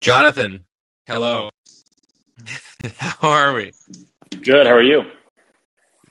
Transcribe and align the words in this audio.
Jonathan, 0.00 0.64
hello. 1.08 1.50
How 2.98 3.30
are 3.30 3.54
we? 3.54 3.72
Good. 4.42 4.66
How 4.66 4.74
are 4.74 4.82
you? 4.82 5.02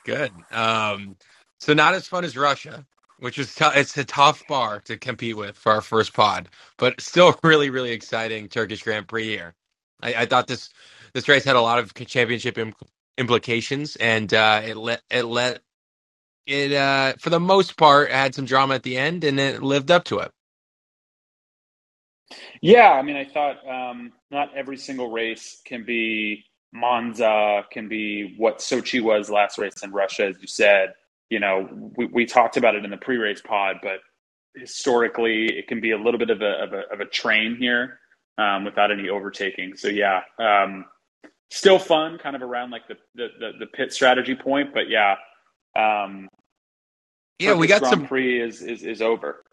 Good. 0.04 0.44
Um, 0.52 1.16
so 1.60 1.74
not 1.74 1.94
as 1.94 2.08
fun 2.08 2.24
as 2.24 2.36
Russia, 2.36 2.86
which 3.18 3.38
is 3.38 3.54
tou- 3.54 3.70
it's 3.74 3.96
a 3.98 4.04
tough 4.04 4.46
bar 4.46 4.80
to 4.86 4.98
compete 4.98 5.36
with 5.36 5.56
for 5.56 5.72
our 5.72 5.82
first 5.82 6.14
pod, 6.14 6.48
but 6.78 7.00
still 7.00 7.38
really, 7.44 7.70
really 7.70 7.92
exciting 7.92 8.48
Turkish 8.48 8.82
Grand 8.84 9.08
Prix 9.08 9.24
here. 9.28 9.54
I, 10.02 10.14
I 10.14 10.26
thought 10.26 10.48
this 10.48 10.70
this 11.14 11.28
race 11.28 11.44
had 11.44 11.56
a 11.56 11.62
lot 11.62 11.78
of 11.80 11.94
championship 11.94 12.58
Im- 12.58 12.74
implications, 13.18 13.96
and 13.96 14.32
uh, 14.34 14.62
it 14.64 14.76
let 14.76 15.02
it 15.10 15.24
let 15.24 15.60
it 16.46 16.72
uh, 16.72 17.14
for 17.20 17.30
the 17.30 17.40
most 17.40 17.76
part 17.78 18.10
had 18.12 18.34
some 18.34 18.46
drama 18.46 18.74
at 18.76 18.84
the 18.84 18.98
end, 18.98 19.24
and 19.24 19.40
it 19.40 19.62
lived 19.62 19.90
up 19.90 20.04
to 20.06 20.20
it. 20.20 20.32
Yeah, 22.60 22.92
I 22.92 23.02
mean, 23.02 23.16
I 23.16 23.24
thought 23.24 23.56
um, 23.68 24.12
not 24.30 24.54
every 24.56 24.76
single 24.76 25.10
race 25.10 25.60
can 25.64 25.84
be 25.84 26.44
Monza, 26.72 27.64
can 27.72 27.88
be 27.88 28.34
what 28.38 28.58
Sochi 28.58 29.02
was 29.02 29.30
last 29.30 29.58
race 29.58 29.82
in 29.82 29.92
Russia, 29.92 30.26
as 30.26 30.36
you 30.40 30.46
said. 30.46 30.94
You 31.30 31.40
know, 31.40 31.68
we, 31.96 32.06
we 32.06 32.26
talked 32.26 32.56
about 32.56 32.74
it 32.74 32.84
in 32.84 32.90
the 32.90 32.96
pre-race 32.96 33.42
pod, 33.42 33.76
but 33.82 34.00
historically, 34.56 35.46
it 35.46 35.68
can 35.68 35.80
be 35.80 35.92
a 35.92 35.98
little 35.98 36.18
bit 36.18 36.30
of 36.30 36.42
a 36.42 36.64
of 36.64 36.72
a, 36.72 36.82
of 36.92 37.00
a 37.00 37.06
train 37.06 37.56
here 37.56 38.00
um, 38.38 38.64
without 38.64 38.90
any 38.92 39.08
overtaking. 39.08 39.76
So 39.76 39.88
yeah, 39.88 40.22
um, 40.38 40.86
still 41.50 41.78
fun, 41.78 42.18
kind 42.18 42.36
of 42.36 42.42
around 42.42 42.70
like 42.70 42.88
the 42.88 42.96
the, 43.14 43.28
the, 43.40 43.52
the 43.60 43.66
pit 43.66 43.92
strategy 43.92 44.34
point, 44.36 44.74
but 44.74 44.88
yeah, 44.88 45.16
um, 45.76 46.28
Yeah, 47.38 47.54
we 47.54 47.66
got 47.66 47.82
Grand 47.82 47.92
some 47.92 48.06
Prix 48.06 48.40
is 48.40 48.62
is 48.62 48.82
is 48.84 49.02
over. 49.02 49.44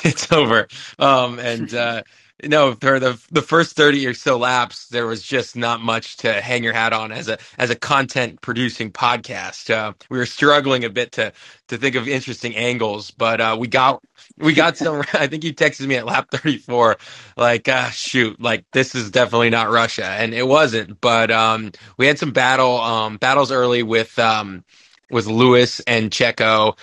it's 0.04 0.30
over. 0.32 0.68
Um, 0.98 1.38
and 1.40 1.72
uh, 1.74 2.02
no, 2.44 2.74
for 2.74 3.00
the 3.00 3.20
the 3.32 3.42
first 3.42 3.76
thirty 3.76 4.06
or 4.06 4.14
so 4.14 4.38
laps, 4.38 4.88
there 4.88 5.06
was 5.06 5.22
just 5.22 5.56
not 5.56 5.80
much 5.82 6.18
to 6.18 6.40
hang 6.40 6.64
your 6.64 6.72
hat 6.74 6.92
on 6.92 7.12
as 7.12 7.28
a 7.28 7.38
as 7.58 7.70
a 7.70 7.76
content 7.76 8.40
producing 8.42 8.92
podcast. 8.92 9.70
Uh, 9.70 9.94
we 10.10 10.18
were 10.18 10.26
struggling 10.26 10.84
a 10.84 10.90
bit 10.90 11.12
to 11.12 11.32
to 11.68 11.78
think 11.78 11.96
of 11.96 12.08
interesting 12.08 12.56
angles, 12.56 13.10
but 13.10 13.40
uh, 13.40 13.56
we 13.60 13.68
got 13.68 14.02
we 14.38 14.54
got 14.54 14.76
some. 14.78 15.00
I 15.14 15.26
think 15.28 15.44
you 15.44 15.54
texted 15.54 15.86
me 15.86 15.96
at 15.96 16.06
lap 16.06 16.30
thirty 16.30 16.58
four, 16.58 16.96
like 17.36 17.68
uh, 17.68 17.90
shoot, 17.90 18.40
like 18.40 18.64
this 18.72 18.94
is 18.94 19.10
definitely 19.10 19.50
not 19.50 19.70
Russia, 19.70 20.06
and 20.06 20.34
it 20.34 20.48
wasn't. 20.48 21.00
But 21.00 21.30
um, 21.30 21.72
we 21.98 22.06
had 22.06 22.18
some 22.18 22.32
battle 22.32 22.78
um, 22.80 23.18
battles 23.18 23.52
early 23.52 23.82
with 23.82 24.18
um, 24.18 24.64
with 25.10 25.26
Lewis 25.26 25.80
and 25.80 26.10
Checo 26.10 26.76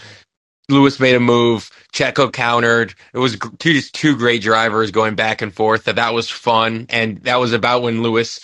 Lewis 0.70 1.00
made 1.00 1.16
a 1.16 1.20
move. 1.20 1.70
Checo 1.94 2.32
countered. 2.32 2.94
It 3.14 3.20
was 3.20 3.38
two 3.60 3.74
just 3.74 3.94
two 3.96 4.18
great 4.18 4.42
drivers 4.42 4.92
going 4.92 5.16
back 5.16 5.42
and 5.42 5.54
forth. 5.54 5.86
That 5.86 5.98
that 5.98 6.14
was 6.14 6.30
fun, 6.30 6.88
and 6.90 7.20
that 7.24 7.38
was 7.38 7.54
about 7.54 7.84
when 7.84 8.04
Lewis 8.04 8.40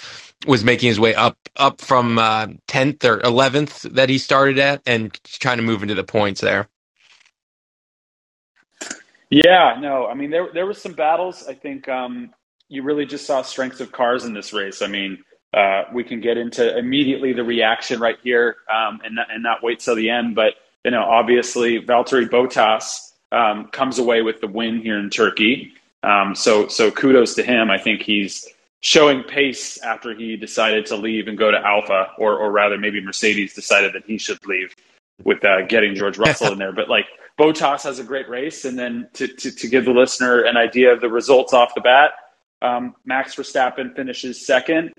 was 0.48 0.64
making 0.64 0.88
his 0.90 1.00
way 1.00 1.16
up 1.16 1.38
up 1.58 1.82
from 1.82 2.20
uh, 2.20 2.48
tenth 2.68 3.06
or 3.06 3.22
eleventh 3.22 3.84
that 3.84 4.10
he 4.10 4.18
started 4.20 4.60
at, 4.60 4.82
and 4.86 5.14
trying 5.26 5.58
to 5.58 5.64
move 5.64 5.84
into 5.84 5.96
the 5.96 6.04
points 6.04 6.42
there. 6.42 6.70
Yeah, 9.30 9.78
no, 9.82 10.08
I 10.08 10.14
mean 10.16 10.32
there 10.32 10.50
there 10.54 10.66
was 10.66 10.82
some 10.82 10.94
battles. 10.94 11.46
I 11.48 11.54
think 11.54 11.90
um, 11.90 12.32
you 12.70 12.84
really 12.84 13.06
just 13.06 13.26
saw 13.28 13.42
strengths 13.42 13.82
of 13.82 13.92
cars 13.92 14.26
in 14.26 14.34
this 14.34 14.54
race. 14.54 14.82
I 14.82 14.88
mean, 14.88 15.24
uh, 15.54 15.84
we 15.94 16.04
can 16.06 16.22
get 16.22 16.38
into 16.38 16.78
immediately 16.78 17.34
the 17.34 17.44
reaction 17.44 18.00
right 18.00 18.18
here 18.24 18.58
um, 18.74 19.02
and 19.04 19.18
and 19.30 19.44
not 19.44 19.64
wait 19.64 19.80
till 19.82 19.96
the 19.96 20.10
end. 20.12 20.36
But 20.36 20.54
you 20.84 20.92
know, 20.92 21.04
obviously, 21.04 21.80
Valtteri 21.80 22.30
Bottas 22.30 23.14
um, 23.32 23.68
comes 23.68 24.00
away 24.00 24.22
with 24.22 24.42
the 24.42 24.48
win 24.48 24.82
here 24.82 25.00
in 25.00 25.10
Turkey. 25.10 25.74
Um, 26.04 26.36
so 26.36 26.68
so 26.68 26.92
kudos 26.92 27.36
to 27.36 27.44
him. 27.44 27.72
I 27.72 27.78
think 27.78 28.02
he's 28.02 28.48
showing 28.82 29.24
pace 29.24 29.82
after 29.82 30.14
he 30.14 30.36
decided 30.36 30.86
to 30.88 30.98
leave 30.98 31.28
and 31.28 31.38
go 31.38 31.50
to 31.50 31.58
Alfa, 31.58 32.12
or 32.18 32.38
or 32.38 32.52
rather, 32.52 32.78
maybe 32.78 33.02
Mercedes 33.02 33.54
decided 33.54 33.94
that 33.94 34.04
he 34.06 34.18
should 34.18 34.46
leave 34.46 34.76
with 35.24 35.44
uh, 35.46 35.62
getting 35.68 35.96
George 35.96 36.18
Russell 36.18 36.52
in 36.52 36.60
there. 36.60 36.74
But 36.74 36.90
like 36.90 37.06
Bottas 37.40 37.84
has 37.84 38.00
a 38.00 38.04
great 38.04 38.28
race, 38.30 38.66
and 38.66 38.78
then 38.78 39.08
to, 39.14 39.28
to, 39.28 39.52
to 39.52 39.68
give 39.68 39.86
the 39.86 39.92
listener 39.92 40.44
an 40.44 40.58
idea 40.58 40.92
of 40.92 41.02
the 41.02 41.10
results 41.10 41.54
off 41.54 41.74
the 41.74 41.82
bat, 41.82 42.12
um, 42.62 42.96
Max 43.06 43.36
Verstappen 43.36 43.96
finishes 43.96 44.46
second, 44.46 44.94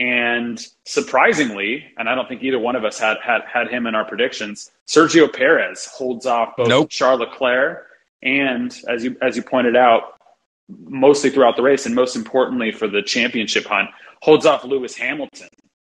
and 0.00 0.66
surprisingly, 0.86 1.84
and 1.98 2.08
I 2.08 2.14
don't 2.16 2.26
think 2.26 2.42
either 2.42 2.58
one 2.58 2.74
of 2.74 2.84
us 2.84 2.98
had 2.98 3.18
had, 3.22 3.42
had 3.42 3.68
him 3.68 3.86
in 3.86 3.94
our 3.94 4.04
predictions. 4.04 4.70
Sergio 4.88 5.32
Perez 5.32 5.86
holds 5.86 6.26
off 6.26 6.56
both 6.56 6.68
Nope. 6.68 6.90
Charles 6.90 7.20
Leclerc 7.20 7.86
and, 8.22 8.76
as 8.88 9.04
you 9.04 9.16
as 9.22 9.36
you 9.36 9.42
pointed 9.42 9.76
out, 9.76 10.14
mostly 10.88 11.30
throughout 11.30 11.56
the 11.56 11.62
race, 11.62 11.84
and 11.86 11.94
most 11.94 12.16
importantly 12.16 12.72
for 12.72 12.88
the 12.88 13.02
championship 13.02 13.66
hunt, 13.66 13.90
holds 14.22 14.46
off 14.46 14.64
Lewis 14.64 14.96
Hamilton, 14.96 15.48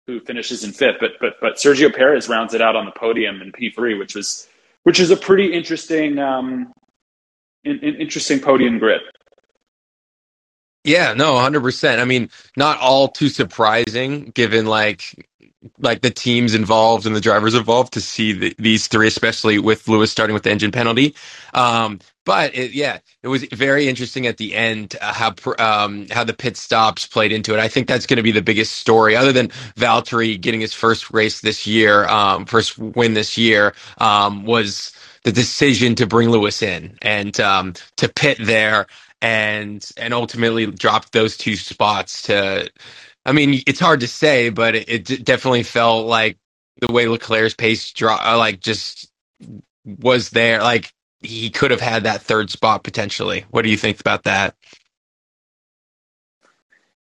who 0.08 0.20
finishes 0.20 0.64
in 0.64 0.72
fifth. 0.72 0.98
But 1.00 1.12
but 1.20 1.36
but 1.40 1.56
Sergio 1.58 1.94
Perez 1.94 2.28
rounds 2.28 2.54
it 2.56 2.62
out 2.62 2.76
on 2.76 2.86
the 2.86 2.92
podium 2.92 3.42
in 3.42 3.52
P 3.52 3.70
three, 3.70 3.94
which 3.94 4.16
was 4.16 4.48
which 4.84 5.00
is 5.00 5.12
a 5.12 5.18
pretty 5.18 5.54
interesting 5.54 6.18
um, 6.18 6.74
in, 7.64 7.78
in- 7.80 7.96
interesting 8.02 8.40
podium 8.40 8.80
grid. 8.80 9.02
Yeah, 10.84 11.14
no, 11.14 11.38
hundred 11.38 11.62
percent. 11.62 12.02
I 12.02 12.06
mean, 12.06 12.30
not 12.58 12.80
all 12.80 13.08
too 13.10 13.30
surprising, 13.30 14.26
given 14.34 14.66
like 14.66 15.28
like 15.80 16.02
the 16.02 16.10
teams 16.10 16.56
involved 16.56 17.06
and 17.06 17.16
the 17.16 17.22
drivers 17.22 17.54
involved 17.54 17.94
to 17.94 18.02
see 18.02 18.34
the, 18.34 18.56
these 18.58 18.88
three, 18.88 19.08
especially 19.08 19.60
with 19.60 19.88
Lewis 19.88 20.12
starting 20.12 20.34
with 20.34 20.42
the 20.42 20.50
engine 20.52 20.72
penalty. 20.72 21.16
Um, 21.54 22.00
but 22.26 22.56
it, 22.56 22.72
yeah, 22.74 22.98
it 23.24 23.28
was 23.28 23.44
very 23.54 23.88
interesting 23.90 24.26
at 24.26 24.38
the 24.38 24.56
end 24.56 24.96
uh, 25.02 25.14
how 25.14 25.36
um, 25.60 26.08
how 26.10 26.24
the 26.24 26.34
pit 26.34 26.58
stops 26.58 27.06
played 27.06 27.32
into 27.32 27.54
it. 27.54 27.60
I 27.60 27.68
think 27.68 27.88
that's 27.88 28.08
going 28.08 28.18
to 28.18 28.24
be 28.24 28.32
the 28.32 28.42
biggest 28.42 28.74
story, 28.78 29.16
other 29.16 29.34
than 29.34 29.50
Valtteri 29.78 30.42
getting 30.42 30.62
his 30.62 30.74
first 30.74 31.12
race 31.12 31.42
this 31.42 31.68
year, 31.68 32.08
um, 32.08 32.48
first 32.48 32.80
win 32.80 33.14
this 33.14 33.38
year, 33.38 33.76
um, 34.00 34.46
was 34.46 34.94
the 35.26 35.34
decision 35.34 35.94
to 35.98 36.08
bring 36.08 36.32
Lewis 36.32 36.64
in 36.64 36.98
and 37.04 37.40
um, 37.40 37.76
to 37.98 38.10
pit 38.10 38.40
there 38.42 38.88
and 39.22 39.88
and 39.98 40.14
ultimately 40.14 40.66
dropped 40.66 41.12
those 41.12 41.38
two 41.38 41.56
spots 41.56 42.24
to 42.24 42.70
I 43.26 43.34
mean, 43.34 43.62
it's 43.68 43.80
hard 43.80 44.00
to 44.00 44.08
say, 44.08 44.50
but 44.50 44.76
it, 44.76 45.10
it 45.10 45.26
definitely 45.26 45.64
felt 45.64 46.08
like 46.08 46.38
the 46.80 46.92
way 46.92 47.08
Leclerc's 47.08 47.54
pace 47.54 47.92
draw, 47.92 48.16
uh, 48.16 48.38
like 48.38 48.60
just 48.60 49.12
was 49.86 50.32
there. 50.32 50.62
Like 50.62 50.92
he 51.20 51.50
could 51.52 51.72
have 51.72 51.82
had 51.82 52.04
that 52.04 52.22
third 52.22 52.50
spot 52.50 52.84
potentially. 52.84 53.46
What 53.52 53.62
do 53.62 53.70
you 53.70 53.78
think 53.78 54.00
about 54.00 54.24
that? 54.24 54.56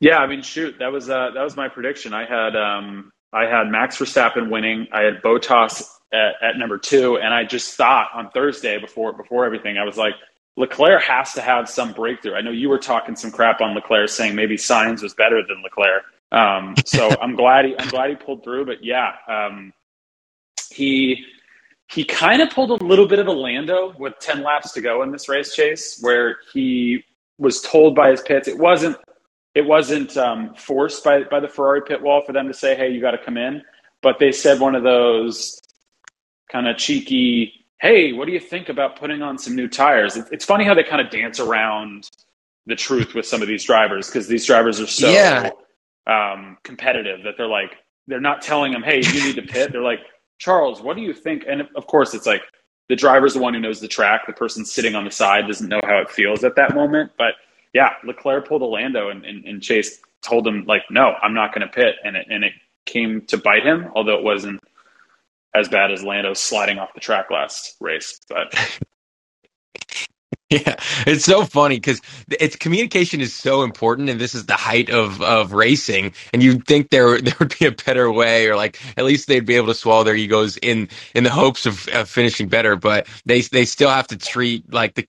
Yeah, 0.01 0.19
I 0.19 0.27
mean, 0.27 0.43
shoot, 0.43 0.77
that 0.79 0.93
was 0.93 1.09
uh, 1.11 1.31
that 1.35 1.43
was 1.43 1.57
my 1.57 1.69
prediction. 1.69 2.13
I 2.15 2.25
had 2.25 2.57
um, 2.57 3.13
I 3.33 3.45
had 3.45 3.69
Max 3.69 3.99
Verstappen 3.99 4.51
winning. 4.51 4.89
I 4.93 5.03
had 5.03 5.23
Bottas 5.23 5.85
at, 6.13 6.35
at 6.43 6.59
number 6.59 6.79
two, 6.79 7.19
and 7.19 7.33
I 7.33 7.45
just 7.45 7.77
thought 7.77 8.09
on 8.15 8.31
Thursday 8.31 8.79
before 8.79 9.13
before 9.13 9.45
everything, 9.45 9.77
I 9.77 9.85
was 9.85 9.99
like, 9.99 10.15
Leclerc 10.57 11.03
has 11.03 11.33
to 11.35 11.41
have 11.41 11.69
some 11.69 11.93
breakthrough. 11.93 12.35
I 12.35 12.41
know 12.41 12.51
you 12.51 12.69
were 12.69 12.79
talking 12.79 13.17
some 13.17 13.31
crap 13.31 13.61
on 13.61 13.75
Leclerc, 13.75 14.09
saying 14.09 14.35
maybe 14.35 14.57
Sainz 14.57 15.03
was 15.03 15.15
better 15.15 15.43
than 15.47 15.63
Leclerc. 15.63 16.03
Um, 16.33 16.75
so 16.85 17.11
I'm 17.23 17.37
glad 17.37 17.65
he 17.65 17.75
I'm 17.79 17.89
glad 17.89 18.11
he 18.11 18.17
pulled 18.17 18.45
through. 18.45 18.67
But 18.67 18.83
yeah, 18.83 19.13
um, 19.29 19.73
he 20.71 21.25
he 21.89 22.05
kind 22.05 22.43
of 22.43 22.51
pulled 22.51 22.71
a 22.71 22.85
little 22.85 23.07
bit 23.09 23.19
of 23.19 23.27
a 23.27 23.33
Lando 23.33 23.95
with 23.99 24.15
10 24.21 24.43
laps 24.45 24.73
to 24.73 24.81
go 24.81 25.03
in 25.03 25.11
this 25.11 25.29
race 25.29 25.55
chase, 25.55 25.99
where 26.03 26.37
he 26.53 27.03
was 27.39 27.61
told 27.63 27.97
by 27.97 28.11
his 28.11 28.21
pits 28.21 28.47
it 28.47 28.59
wasn't 28.59 28.97
it 29.55 29.67
wasn't 29.67 30.17
um, 30.17 30.55
forced 30.55 31.03
by 31.03 31.25
by 31.25 31.41
the 31.41 31.49
Ferrari 31.49 31.83
pit 31.83 32.01
wall 32.03 32.23
for 32.25 32.33
them 32.33 32.47
to 32.49 32.55
say, 32.55 32.77
"Hey, 32.77 32.91
you 32.91 33.01
got 33.01 33.13
to 33.13 33.25
come 33.25 33.37
in," 33.37 33.63
but 34.03 34.19
they 34.19 34.31
said 34.31 34.61
one 34.61 34.75
of 34.75 34.83
those 34.83 35.61
kind 36.51 36.69
of 36.69 36.77
cheeky, 36.77 37.60
"Hey, 37.81 38.13
what 38.13 38.27
do 38.27 38.33
you 38.33 38.41
think 38.41 38.69
about 38.69 38.99
putting 38.99 39.23
on 39.23 39.39
some 39.39 39.57
new 39.57 39.69
tires?" 39.69 40.17
It, 40.17 40.27
it's 40.33 40.45
funny 40.45 40.65
how 40.65 40.75
they 40.75 40.85
kind 40.85 41.01
of 41.01 41.11
dance 41.11 41.41
around 41.41 42.11
the 42.67 42.77
truth 42.77 43.15
with 43.15 43.27
some 43.27 43.43
of 43.43 43.49
these 43.49 43.65
drivers 43.65 44.07
because 44.09 44.29
these 44.29 44.47
drivers 44.47 44.81
are 44.81 44.87
so 44.87 45.11
Yeah. 45.11 45.51
um, 46.07 46.59
competitive 46.63 47.23
that 47.25 47.35
they're 47.37 47.47
like 47.47 47.77
they're 48.07 48.21
not 48.21 48.43
telling 48.43 48.73
them, 48.73 48.83
"Hey, 48.83 49.03
you 49.03 49.25
need 49.25 49.37
to 49.37 49.43
pit." 49.43 49.73
They're 49.73 49.83
like, 49.83 50.01
"Charles, 50.39 50.81
what 50.83 50.97
do 50.97 51.03
you 51.03 51.13
think?" 51.15 51.45
And 51.49 51.63
of 51.77 51.87
course, 51.87 52.15
it's 52.15 52.27
like 52.27 52.43
the 52.89 52.97
driver's 52.97 53.35
the 53.35 53.41
one 53.41 53.55
who 53.55 53.61
knows 53.61 53.81
the 53.81 53.89
track. 53.89 54.27
The 54.27 54.33
person 54.33 54.65
sitting 54.65 54.95
on 54.95 55.05
the 55.05 55.11
side 55.11 55.47
doesn't 55.47 55.69
know 55.69 55.81
how 55.85 55.99
it 55.99 56.11
feels 56.11 56.43
at 56.45 56.57
that 56.57 56.75
moment, 56.75 57.13
but 57.17 57.35
yeah, 57.73 57.91
Leclerc 58.05 58.49
pulled 58.49 58.63
a 58.63 58.67
Lando 58.67 59.11
and, 59.11 59.25
and, 59.25 59.45
and 59.45 59.63
Chase 59.63 60.01
told 60.23 60.45
him 60.47 60.65
like, 60.67 60.83
no, 60.91 61.15
I'm 61.23 61.35
not 61.35 61.55
going 61.55 61.67
to 61.67 61.73
pit. 61.73 61.95
And 62.05 62.17
it, 62.17 62.27
and 62.29 62.43
it 62.45 62.53
came 62.85 63.23
to 63.27 63.39
bite 63.39 63.65
him, 63.65 63.91
although 63.95 64.19
it 64.19 64.25
wasn't 64.25 64.61
as 65.55 65.69
bad 65.69 65.93
as 65.93 66.03
Lando 66.05 66.35
sliding 66.35 66.79
off 66.79 66.95
the 66.95 67.01
track 67.01 67.31
last 67.31 67.77
race. 67.81 68.21
But 68.29 68.55
Yeah, 70.51 70.77
it's 71.07 71.27
so 71.27 71.45
funny 71.45 71.77
because 71.77 72.01
it's 72.31 72.57
communication 72.57 73.21
is 73.21 73.35
so 73.35 73.65
important, 73.65 74.09
and 74.11 74.21
this 74.21 74.35
is 74.35 74.47
the 74.47 74.55
height 74.55 74.91
of 74.91 75.23
of 75.23 75.53
racing. 75.53 76.15
And 76.33 76.43
you'd 76.43 76.67
think 76.67 76.91
there 76.91 77.21
there 77.23 77.35
would 77.41 77.55
be 77.59 77.67
a 77.67 77.73
better 77.73 78.11
way, 78.11 78.49
or 78.49 78.57
like 78.57 78.81
at 78.97 79.05
least 79.05 79.29
they'd 79.29 79.47
be 79.47 79.57
able 79.57 79.69
to 79.69 79.75
swallow 79.75 80.05
their 80.05 80.17
egos 80.17 80.57
in 80.57 80.89
in 81.15 81.25
the 81.25 81.31
hopes 81.31 81.67
of, 81.67 81.87
of 81.89 82.09
finishing 82.09 82.49
better. 82.49 82.77
But 82.77 83.09
they 83.27 83.43
they 83.43 83.67
still 83.67 83.91
have 83.91 84.07
to 84.09 84.17
treat 84.17 84.73
like 84.73 84.95
the 84.95 85.07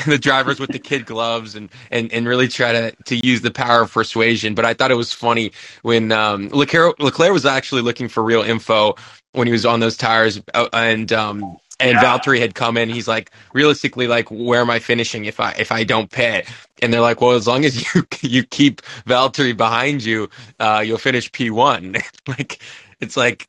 the 0.06 0.18
drivers 0.18 0.60
with 0.60 0.72
the 0.72 0.80
kid 0.80 1.06
gloves 1.06 1.54
and, 1.56 1.70
and, 1.90 2.12
and 2.12 2.28
really 2.28 2.48
try 2.48 2.72
to, 2.72 2.92
to 3.06 3.16
use 3.26 3.42
the 3.42 3.50
power 3.52 3.82
of 3.82 3.92
persuasion. 3.92 4.54
But 4.54 4.64
I 4.66 4.74
thought 4.74 4.90
it 4.92 4.96
was 4.96 5.12
funny 5.12 5.52
when 5.82 6.12
um, 6.12 6.50
Leclerc, 6.50 7.00
Leclerc 7.00 7.32
was 7.32 7.46
actually 7.46 7.82
looking 7.82 8.08
for 8.08 8.22
real 8.24 8.42
info 8.42 8.94
when 9.32 9.46
he 9.48 9.52
was 9.52 9.66
on 9.66 9.80
those 9.80 9.96
tires, 9.96 10.40
uh, 10.54 10.68
and 10.74 11.12
um, 11.12 11.58
and 11.80 11.98
Yeah. 11.98 12.02
Valtteri 12.02 12.40
had 12.40 12.54
come 12.56 12.76
in. 12.78 12.90
He's 12.90 13.08
like, 13.08 13.32
realistically, 13.54 14.08
like, 14.08 14.30
where 14.30 14.62
am 14.62 14.70
I 14.70 14.80
finishing 14.80 15.26
if 15.26 15.40
I 15.40 15.52
if 15.52 15.72
I 15.72 15.84
don't 15.84 16.10
pit? 16.10 16.48
And 16.82 16.92
they're 16.92 17.02
like, 17.02 17.20
well, 17.20 17.32
as 17.32 17.46
long 17.48 17.64
as 17.64 17.94
you 17.96 18.06
you 18.22 18.44
keep 18.44 18.82
Valtteri 19.06 19.56
behind 19.56 20.04
you, 20.04 20.30
uh, 20.60 20.82
you'll 20.86 20.98
finish 20.98 21.32
P 21.32 21.50
one. 21.50 21.96
like, 22.28 22.60
it's 23.00 23.16
like 23.16 23.48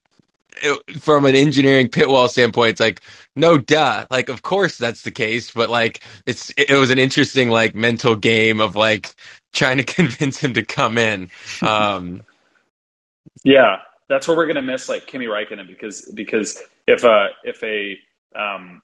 it, 0.64 1.02
from 1.02 1.26
an 1.26 1.36
engineering 1.36 1.90
pit 1.90 2.10
wall 2.10 2.30
standpoint, 2.30 2.72
it's 2.72 2.80
like 2.82 3.02
no 3.40 3.58
duh. 3.58 4.06
Like, 4.12 4.30
of 4.30 4.42
course 4.42 4.78
that's 4.78 5.04
the 5.04 5.12
case, 5.12 5.52
but 5.52 5.70
like, 5.70 6.04
it's 6.26 6.52
it, 6.58 6.72
was 6.72 6.90
an 6.90 7.00
interesting 7.00 7.50
like 7.50 7.74
mental 7.76 8.16
game 8.16 8.60
of 8.60 8.76
like 8.76 9.14
trying 9.54 9.78
to 9.78 9.84
convince 9.96 10.38
him 10.38 10.54
to 10.54 10.64
come 10.64 10.98
in. 10.98 11.30
Um, 11.62 12.24
yeah, 13.44 13.78
that's 14.08 14.28
where 14.28 14.36
we're 14.36 14.48
gonna 14.48 14.62
miss 14.62 14.90
like 14.90 15.08
Kimi 15.08 15.26
Räikkönen 15.26 15.68
because 15.68 16.12
because 16.14 16.62
if 16.88 17.04
a 17.04 17.30
if 17.44 17.64
a 17.64 17.98
um, 18.36 18.82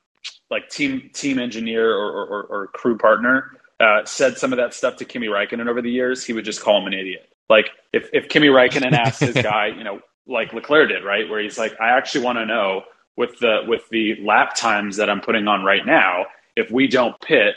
like 0.50 0.70
team 0.70 1.10
team 1.14 1.40
engineer 1.40 1.94
or, 1.94 2.26
or, 2.26 2.44
or 2.44 2.68
crew 2.68 2.98
partner 2.98 3.58
uh, 3.80 4.06
said 4.06 4.38
some 4.38 4.54
of 4.54 4.58
that 4.58 4.74
stuff 4.74 4.98
to 4.98 5.06
Kimi 5.06 5.28
Räikkönen 5.28 5.68
over 5.68 5.82
the 5.82 5.92
years, 5.92 6.26
he 6.26 6.34
would 6.34 6.46
just 6.46 6.62
call 6.62 6.80
him 6.82 6.88
an 6.88 6.94
idiot. 6.94 7.28
Like 7.50 7.70
if 7.94 8.10
if 8.14 8.30
Kimi 8.30 8.48
Räikkönen 8.48 8.94
asked 8.94 9.20
his 9.20 9.36
guy, 9.44 9.68
you 9.68 9.84
know, 9.84 10.00
like 10.28 10.54
Leclerc 10.54 10.90
did, 10.90 11.04
right, 11.04 11.30
where 11.30 11.42
he's 11.42 11.58
like, 11.58 11.80
I 11.80 11.90
actually 11.90 12.26
want 12.26 12.38
to 12.38 12.46
know 12.46 12.84
with 13.18 13.40
the 13.40 13.62
with 13.68 13.88
the 13.90 14.16
lap 14.22 14.56
times 14.56 14.98
that 14.98 15.10
I'm 15.10 15.22
putting 15.22 15.48
on 15.48 15.64
right 15.64 15.86
now, 15.86 16.26
if 16.56 16.72
we 16.72 16.88
don't 16.88 17.20
pit, 17.22 17.56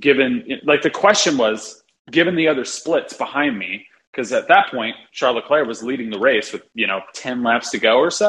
given 0.00 0.44
like 0.64 0.82
the 0.82 0.90
question 0.90 1.36
was, 1.36 1.82
given 2.10 2.36
the 2.36 2.48
other 2.48 2.64
splits 2.64 3.14
behind 3.14 3.58
me, 3.58 3.86
because 4.10 4.32
at 4.32 4.48
that 4.48 4.70
point 4.70 4.96
Charles 5.12 5.36
Leclerc 5.36 5.66
was 5.66 5.82
leading 5.82 6.10
the 6.10 6.18
race 6.18 6.52
with 6.52 6.62
you 6.74 6.86
know 6.86 7.00
ten 7.14 7.42
laps 7.42 7.70
to 7.70 7.78
go 7.78 7.98
or 7.98 8.10
so, 8.10 8.28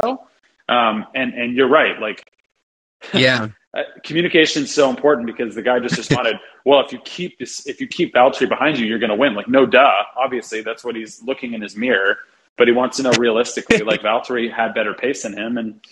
um, 0.70 1.06
and 1.16 1.34
and 1.34 1.56
you're 1.56 1.70
right, 1.70 2.00
like 2.00 2.25
yeah. 3.14 3.50
Uh, 3.75 3.81
communication 4.04 4.62
is 4.62 4.72
so 4.72 4.88
important 4.88 5.25
because 5.25 5.56
the 5.56 5.62
guy 5.64 5.80
just 5.80 5.98
responded, 5.98 6.36
"Well, 6.64 6.86
if 6.86 6.92
you 6.92 7.00
keep 7.06 7.40
this, 7.40 7.66
if 7.66 7.81
you 7.81 7.88
keep 7.88 8.14
Valtteri 8.14 8.48
behind 8.48 8.78
you, 8.78 8.86
you're 8.86 9.00
going 9.00 9.10
to 9.10 9.16
win." 9.16 9.34
Like, 9.34 9.48
no, 9.48 9.66
duh. 9.66 9.92
Obviously, 10.16 10.62
that's 10.62 10.84
what 10.84 10.96
he's 10.96 11.24
looking 11.24 11.56
in 11.56 11.62
his 11.64 11.75
mirror, 11.75 12.20
but 12.56 12.68
he 12.68 12.72
wants 12.72 12.98
to 12.98 13.04
know 13.04 13.12
realistically. 13.18 13.80
like, 13.84 14.02
Valtteri 14.02 14.54
had 14.54 14.75
better 14.75 14.94
pace 14.94 15.24
than 15.24 15.36
him, 15.36 15.58
and 15.58 15.84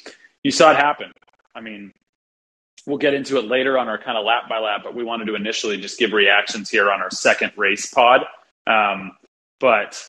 you 0.44 0.52
saw 0.52 0.72
it 0.72 0.78
happen. 0.78 1.12
I 1.56 1.62
mean, 1.62 1.94
we'll 2.86 2.98
get 2.98 3.14
into 3.14 3.38
it 3.38 3.46
later 3.46 3.78
on 3.78 3.88
our 3.88 3.98
kind 3.98 4.18
of 4.18 4.26
lap 4.26 4.50
by 4.50 4.60
lap, 4.60 4.82
but 4.84 4.96
we 4.96 5.04
wanted 5.04 5.26
to 5.26 5.36
initially 5.36 5.78
just 5.78 6.00
give 6.00 6.14
reactions 6.14 6.70
here 6.70 6.92
on 6.92 7.02
our 7.02 7.12
second 7.12 7.52
race 7.58 7.92
pod. 7.94 8.22
Um, 8.68 9.12
but 9.60 10.08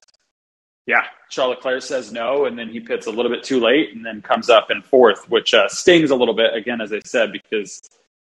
yeah, 0.87 1.05
Charles 1.31 1.57
Leclerc 1.57 1.83
says 1.83 2.13
no, 2.13 2.47
and 2.47 2.59
then 2.59 2.69
he 2.69 2.81
pits 2.81 3.07
a 3.07 3.11
little 3.11 3.31
bit 3.31 3.45
too 3.45 3.61
late, 3.61 3.95
and 3.95 4.05
then 4.05 4.23
comes 4.23 4.51
up 4.51 4.71
in 4.71 4.83
fourth, 4.83 5.29
which 5.31 5.55
uh, 5.55 5.69
stings 5.69 6.11
a 6.11 6.17
little 6.17 6.35
bit. 6.35 6.55
Again, 6.55 6.81
as 6.81 6.93
I 6.93 7.01
said, 7.05 7.33
because 7.33 7.83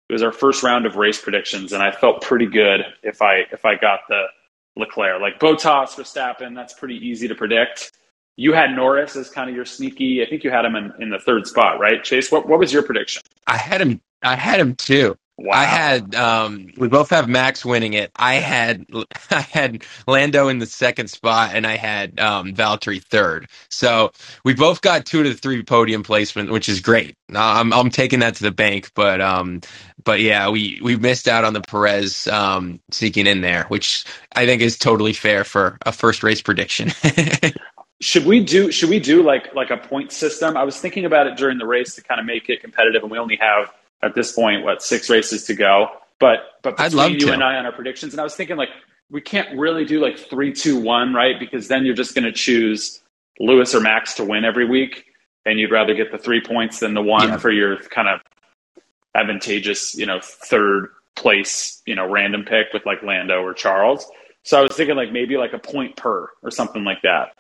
it 0.10 0.14
was 0.14 0.24
our 0.24 0.32
first 0.32 0.64
round 0.64 0.86
of 0.86 0.96
race 0.96 1.22
predictions, 1.22 1.72
and 1.72 1.82
I 1.82 1.92
felt 1.92 2.22
pretty 2.22 2.48
good 2.48 2.82
if 3.04 3.22
I 3.22 3.44
if 3.52 3.66
I 3.66 3.76
got 3.76 4.02
the 4.10 4.26
Leclerc, 4.76 5.22
like 5.22 5.40
Bottas, 5.40 5.96
Verstappen. 5.96 6.56
That's 6.56 6.74
pretty 6.74 6.96
easy 6.96 7.28
to 7.28 7.36
predict. 7.36 7.92
You 8.36 8.54
had 8.54 8.72
Norris 8.72 9.16
as 9.16 9.30
kind 9.30 9.50
of 9.50 9.56
your 9.56 9.66
sneaky. 9.66 10.24
I 10.24 10.30
think 10.30 10.44
you 10.44 10.50
had 10.52 10.66
him 10.66 10.76
in, 10.76 10.94
in 11.00 11.10
the 11.10 11.20
third 11.20 11.48
spot, 11.48 11.80
right, 11.80 12.04
Chase? 12.04 12.32
What 12.32 12.48
what 12.48 12.60
was 12.60 12.74
your 12.74 12.84
prediction? 12.84 13.22
I 13.48 13.58
had 13.58 13.82
him. 13.82 14.02
I 14.24 14.36
had 14.36 14.60
him 14.60 14.76
too. 14.76 15.16
Wow. 15.38 15.54
I 15.56 15.64
had 15.66 16.14
um 16.14 16.68
we 16.78 16.88
both 16.88 17.10
have 17.10 17.28
Max 17.28 17.66
winning 17.66 17.94
it. 17.94 18.12
I 18.16 18.36
had 18.36 18.86
I 19.32 19.42
had 19.42 19.84
Lando 20.08 20.48
in 20.48 20.60
the 20.60 20.68
second 20.68 21.08
spot 21.10 21.52
and 21.54 21.66
I 21.66 21.76
had 21.76 22.20
um 22.20 22.54
Valtteri 22.54 23.04
third. 23.04 23.50
So 23.70 24.12
we 24.46 24.54
both 24.54 24.82
got 24.82 25.06
two 25.06 25.24
to 25.24 25.34
three 25.34 25.64
podium 25.64 26.04
placement, 26.04 26.52
which 26.52 26.70
is 26.70 26.82
great. 26.82 27.18
I'm 27.34 27.74
I'm 27.74 27.90
taking 27.90 28.20
that 28.20 28.36
to 28.36 28.44
the 28.44 28.52
bank, 28.52 28.92
but 28.96 29.22
um 29.22 29.62
but 30.04 30.22
yeah, 30.22 30.50
we 30.50 30.80
we 30.84 30.98
missed 30.98 31.28
out 31.28 31.46
on 31.46 31.54
the 31.54 31.62
Perez 31.62 32.28
um 32.28 32.80
sneaking 32.92 33.26
in 33.26 33.42
there, 33.42 33.66
which 33.70 34.06
I 34.36 34.46
think 34.46 34.62
is 34.62 34.78
totally 34.78 35.14
fair 35.14 35.44
for 35.44 35.80
a 35.84 35.92
first 35.92 36.22
race 36.22 36.44
prediction. 36.44 36.92
should 38.04 38.26
we 38.26 38.44
do 38.44 38.72
should 38.72 38.90
we 38.90 39.00
do 39.00 39.24
like 39.24 39.54
like 39.56 39.70
a 39.70 39.78
point 39.78 40.12
system? 40.12 40.58
I 40.58 40.64
was 40.64 40.80
thinking 40.80 41.06
about 41.06 41.28
it 41.28 41.38
during 41.38 41.58
the 41.58 41.66
race 41.66 41.96
to 41.96 42.02
kind 42.02 42.20
of 42.20 42.26
make 42.26 42.50
it 42.50 42.62
competitive 42.62 43.02
and 43.02 43.12
we 43.12 43.18
only 43.18 43.38
have 43.38 43.72
at 44.04 44.14
this 44.14 44.34
point, 44.34 44.64
what 44.64 44.84
six 44.84 45.10
races 45.10 45.46
to 45.46 45.56
go. 45.56 45.88
But 46.20 46.40
but 46.62 46.78
between 46.78 47.14
you 47.14 47.28
to. 47.28 47.34
and 47.34 47.44
I 47.44 47.56
on 47.56 47.66
our 47.66 47.72
predictions, 47.72 48.14
and 48.14 48.20
I 48.20 48.24
was 48.24 48.36
thinking 48.36 48.58
like 48.58 48.70
we 49.10 49.22
can't 49.22 49.58
really 49.58 49.86
do 49.86 50.00
like 50.00 50.20
three, 50.20 50.54
two, 50.54 50.80
one, 50.80 51.14
right? 51.14 51.40
Because 51.40 51.68
then 51.68 51.86
you're 51.86 51.96
just 51.96 52.14
going 52.14 52.26
to 52.26 52.32
choose 52.32 53.02
Lewis 53.40 53.74
or 53.74 53.80
Max 53.80 54.16
to 54.16 54.26
win 54.26 54.46
every 54.46 54.66
week, 54.66 55.06
and 55.46 55.60
you'd 55.60 55.72
rather 55.72 55.94
get 55.94 56.12
the 56.12 56.18
three 56.18 56.42
points 56.42 56.80
than 56.80 56.94
the 56.94 57.02
one 57.02 57.30
yeah. 57.30 57.38
for 57.38 57.52
your 57.52 57.78
kind 57.78 58.08
of 58.08 58.22
advantageous, 59.16 59.96
you 59.96 60.06
know, 60.06 60.20
third 60.22 60.90
place, 61.16 61.82
you 61.86 61.96
know, 61.96 62.10
random 62.10 62.44
pick 62.44 62.68
with 62.74 62.86
like 62.86 63.04
Lando 63.04 63.42
or 63.42 63.54
Charles. 63.54 64.06
So 64.44 64.60
I 64.60 64.62
was 64.62 64.74
thinking 64.74 64.96
like 64.96 65.12
maybe 65.12 65.38
like 65.38 65.54
a 65.54 65.60
point 65.60 65.96
per 65.96 66.30
or 66.42 66.52
something 66.52 66.84
like 66.84 67.02
that. 67.04 67.36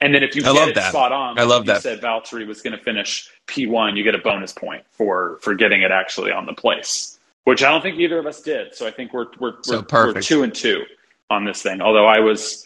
And 0.00 0.14
then 0.14 0.22
if 0.22 0.36
you 0.36 0.42
I 0.42 0.52
get 0.52 0.54
love 0.54 0.68
it 0.70 0.74
that. 0.76 0.90
spot 0.90 1.12
on, 1.12 1.38
I 1.38 1.42
love 1.42 1.66
you 1.66 1.72
that. 1.72 1.82
said 1.82 2.00
Valtteri 2.00 2.46
was 2.46 2.62
going 2.62 2.76
to 2.76 2.82
finish 2.82 3.30
P1, 3.48 3.96
you 3.96 4.04
get 4.04 4.14
a 4.14 4.18
bonus 4.18 4.52
point 4.52 4.84
for 4.90 5.38
for 5.42 5.54
getting 5.54 5.82
it 5.82 5.90
actually 5.90 6.30
on 6.30 6.46
the 6.46 6.52
place, 6.52 7.18
which 7.44 7.62
I 7.62 7.70
don't 7.70 7.82
think 7.82 7.98
either 7.98 8.18
of 8.18 8.26
us 8.26 8.40
did. 8.40 8.74
So 8.74 8.86
I 8.86 8.90
think 8.92 9.12
we're 9.12 9.26
we're 9.40 9.54
so 9.62 9.84
we're, 9.92 10.14
we're 10.14 10.22
two 10.22 10.42
and 10.44 10.54
two 10.54 10.84
on 11.30 11.44
this 11.44 11.62
thing. 11.62 11.80
Although 11.80 12.06
I 12.06 12.20
was, 12.20 12.64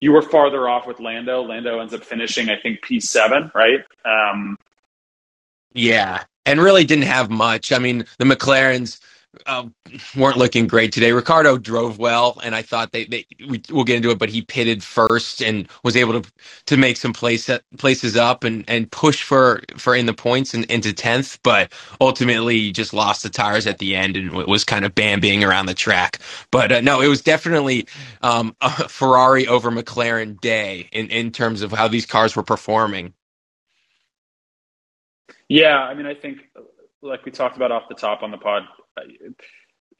you 0.00 0.12
were 0.12 0.22
farther 0.22 0.68
off 0.68 0.86
with 0.86 1.00
Lando. 1.00 1.42
Lando 1.42 1.80
ends 1.80 1.94
up 1.94 2.02
finishing, 2.04 2.48
I 2.48 2.58
think 2.58 2.80
P7, 2.84 3.54
right? 3.54 3.80
Um, 4.04 4.58
yeah, 5.72 6.24
and 6.46 6.60
really 6.60 6.84
didn't 6.84 7.04
have 7.04 7.30
much. 7.30 7.72
I 7.72 7.78
mean, 7.78 8.04
the 8.18 8.24
McLarens 8.24 9.00
uh, 9.46 9.66
weren't 10.16 10.36
looking 10.36 10.66
great 10.66 10.92
today. 10.92 11.12
Ricciardo 11.12 11.58
drove 11.58 11.98
well, 11.98 12.40
and 12.42 12.54
I 12.54 12.62
thought 12.62 12.92
they, 12.92 13.04
they 13.04 13.26
we, 13.48 13.62
will 13.70 13.84
get 13.84 13.96
into 13.96 14.10
it, 14.10 14.18
but 14.18 14.28
he 14.28 14.42
pitted 14.42 14.82
first 14.82 15.42
and 15.42 15.68
was 15.84 15.96
able 15.96 16.20
to 16.20 16.32
to 16.66 16.76
make 16.76 16.96
some 16.96 17.12
place 17.12 17.50
places 17.78 18.16
up 18.16 18.44
and, 18.44 18.64
and 18.68 18.90
push 18.90 19.22
for 19.22 19.62
for 19.76 19.94
in 19.94 20.06
the 20.06 20.14
points 20.14 20.54
and 20.54 20.64
into 20.66 20.92
tenth, 20.92 21.38
but 21.42 21.72
ultimately 22.00 22.72
just 22.72 22.92
lost 22.92 23.22
the 23.22 23.30
tires 23.30 23.66
at 23.66 23.78
the 23.78 23.96
end 23.96 24.16
and 24.16 24.32
was 24.32 24.64
kind 24.64 24.84
of 24.84 24.94
bambying 24.94 25.46
around 25.46 25.66
the 25.66 25.74
track. 25.74 26.18
But 26.50 26.72
uh, 26.72 26.80
no, 26.80 27.00
it 27.00 27.08
was 27.08 27.22
definitely 27.22 27.86
um, 28.22 28.56
a 28.60 28.88
Ferrari 28.88 29.46
over 29.46 29.70
McLaren 29.70 30.40
day 30.40 30.88
in 30.92 31.08
in 31.08 31.30
terms 31.30 31.62
of 31.62 31.72
how 31.72 31.88
these 31.88 32.06
cars 32.06 32.36
were 32.36 32.42
performing. 32.44 33.14
Yeah, 35.48 35.78
I 35.78 35.94
mean, 35.94 36.06
I 36.06 36.14
think 36.14 36.38
like 37.02 37.24
we 37.24 37.32
talked 37.32 37.56
about 37.56 37.72
off 37.72 37.84
the 37.88 37.94
top 37.94 38.22
on 38.22 38.30
the 38.30 38.38
pod, 38.38 38.62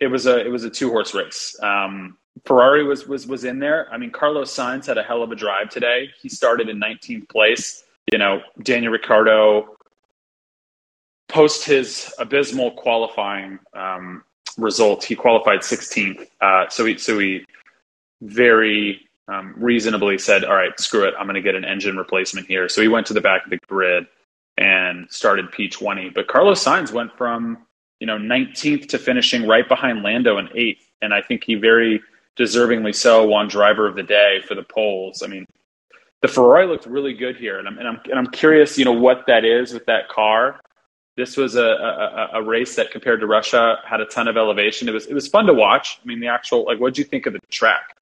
it 0.01 0.07
was 0.07 0.27
a 0.27 0.45
it 0.45 0.49
was 0.49 0.65
a 0.65 0.71
two 0.71 0.91
horse 0.91 1.15
race. 1.15 1.57
Um, 1.63 2.17
Ferrari 2.45 2.85
was 2.85 3.07
was 3.07 3.27
was 3.27 3.45
in 3.45 3.59
there. 3.59 3.89
I 3.93 3.99
mean, 3.99 4.11
Carlos 4.11 4.55
Sainz 4.55 4.87
had 4.87 4.99
a 4.99 5.03
hell 5.03 5.23
of 5.23 5.31
a 5.31 5.37
drive 5.37 5.69
today. 5.69 6.09
He 6.21 6.29
started 6.29 6.69
in 6.69 6.81
19th 6.81 7.29
place. 7.29 7.85
You 8.11 8.19
know, 8.19 8.41
Daniel 8.63 8.93
Ricciardo 8.93 9.77
post 11.29 11.65
his 11.65 12.13
abysmal 12.19 12.73
qualifying 12.73 13.59
um, 13.75 14.25
result, 14.57 15.05
he 15.05 15.15
qualified 15.15 15.61
16th. 15.61 16.27
Uh, 16.41 16.69
so 16.69 16.85
he 16.85 16.99
so 16.99 17.19
he 17.19 17.45
very 18.23 19.09
um, 19.29 19.55
reasonably 19.57 20.19
said, 20.19 20.45
"All 20.45 20.55
right, 20.55 20.79
screw 20.79 21.05
it. 21.05 21.15
I'm 21.19 21.27
going 21.27 21.35
to 21.35 21.43
get 21.43 21.55
an 21.55 21.65
engine 21.65 21.97
replacement 21.97 22.47
here." 22.47 22.69
So 22.69 22.83
he 22.83 22.89
went 22.89 23.07
to 23.09 23.15
the 23.15 23.21
back 23.21 23.45
of 23.45 23.51
the 23.51 23.59
grid 23.69 24.07
and 24.59 25.11
started 25.11 25.47
P20. 25.53 26.13
But 26.15 26.29
Carlos 26.29 26.63
Sainz 26.63 26.93
went 26.93 27.17
from 27.17 27.59
you 28.01 28.07
know 28.07 28.17
19th 28.17 28.89
to 28.89 28.99
finishing 28.99 29.47
right 29.47 29.69
behind 29.69 30.03
Lando 30.03 30.39
in 30.39 30.49
eighth, 30.55 30.91
and 31.01 31.15
I 31.15 31.23
think 31.23 31.45
he 31.45 31.55
very 31.55 32.03
deservingly 32.39 32.95
so 32.95 33.27
won 33.27 33.49
driver 33.49 33.87
of 33.87 33.95
the 33.95 34.03
day 34.03 34.41
for 34.47 34.55
the 34.55 34.63
polls. 34.63 35.23
I 35.23 35.27
mean, 35.27 35.47
the 36.23 36.29
Ferrari 36.29 36.67
looked 36.67 36.87
really 36.87 37.15
good 37.15 37.37
here, 37.37 37.59
and 37.59 37.69
I'm 37.69 37.79
and 37.79 37.87
I'm 37.87 38.01
and 38.05 38.19
I'm 38.19 38.27
curious, 38.27 38.79
you 38.79 38.85
know, 38.85 38.93
what 38.93 39.27
that 39.27 39.45
is 39.45 39.73
with 39.73 39.87
that 39.87 40.09
car. 40.09 40.61
This 41.17 41.37
was 41.37 41.55
a, 41.57 41.63
a, 41.63 42.29
a 42.35 42.43
race 42.43 42.77
that 42.77 42.91
compared 42.91 43.21
to 43.21 43.27
Russia 43.27 43.79
had 43.85 44.01
a 44.01 44.07
ton 44.07 44.27
of 44.27 44.37
elevation. 44.37 44.89
It 44.89 44.93
was 44.93 45.07
it 45.07 45.15
was 45.15 45.29
fun 45.29 45.47
to 45.47 45.55
watch. 45.55 46.01
I 46.03 46.07
mean, 46.07 46.21
the 46.21 46.29
actual 46.29 46.65
like, 46.65 46.81
what 46.81 46.95
did 46.95 46.99
you 46.99 47.05
think 47.05 47.27
of 47.27 47.35
the 47.35 47.41
track? 47.51 47.95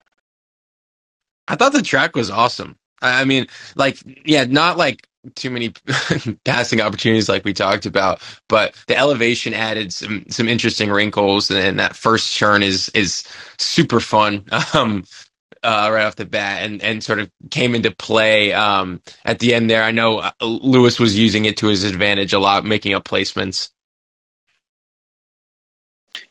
I 1.49 1.57
thought 1.57 1.73
the 1.73 1.83
track 1.83 2.15
was 2.15 2.31
awesome. 2.31 2.77
I 3.01 3.25
mean, 3.25 3.47
like, 3.77 3.99
yeah, 4.25 4.45
not 4.45 4.77
like 4.77 5.08
too 5.31 5.51
many 5.51 5.73
passing 6.45 6.81
opportunities 6.81 7.29
like 7.29 7.45
we 7.45 7.53
talked 7.53 7.87
about, 7.87 8.23
but 8.49 8.75
the 8.87 8.97
elevation 8.97 9.55
added 9.55 9.93
some 9.93 10.25
some 10.29 10.49
interesting 10.49 10.91
wrinkles, 10.91 11.51
and 11.51 11.79
that 11.79 11.97
first 11.97 12.39
turn 12.39 12.63
is 12.63 12.89
is 12.91 13.25
super 13.59 14.01
fun. 14.01 14.45
Um, 14.75 15.05
uh, 15.63 15.91
right 15.93 16.05
off 16.05 16.17
the 16.17 16.27
bat, 16.27 16.63
and 16.63 16.83
and 16.83 17.03
sort 17.03 17.19
of 17.19 17.31
came 17.51 17.75
into 17.75 17.91
play 17.91 18.53
um, 18.53 19.01
at 19.25 19.39
the 19.41 19.55
end 19.55 19.69
there. 19.71 19.83
I 19.83 19.91
know 19.91 20.19
uh, 20.19 20.31
Lewis 20.41 21.01
was 21.01 21.19
using 21.19 21.47
it 21.47 21.57
to 21.59 21.69
his 21.69 21.85
advantage 21.85 22.33
a 22.33 22.39
lot, 22.39 22.65
making 22.65 22.95
up 22.95 23.05
placements. 23.05 23.71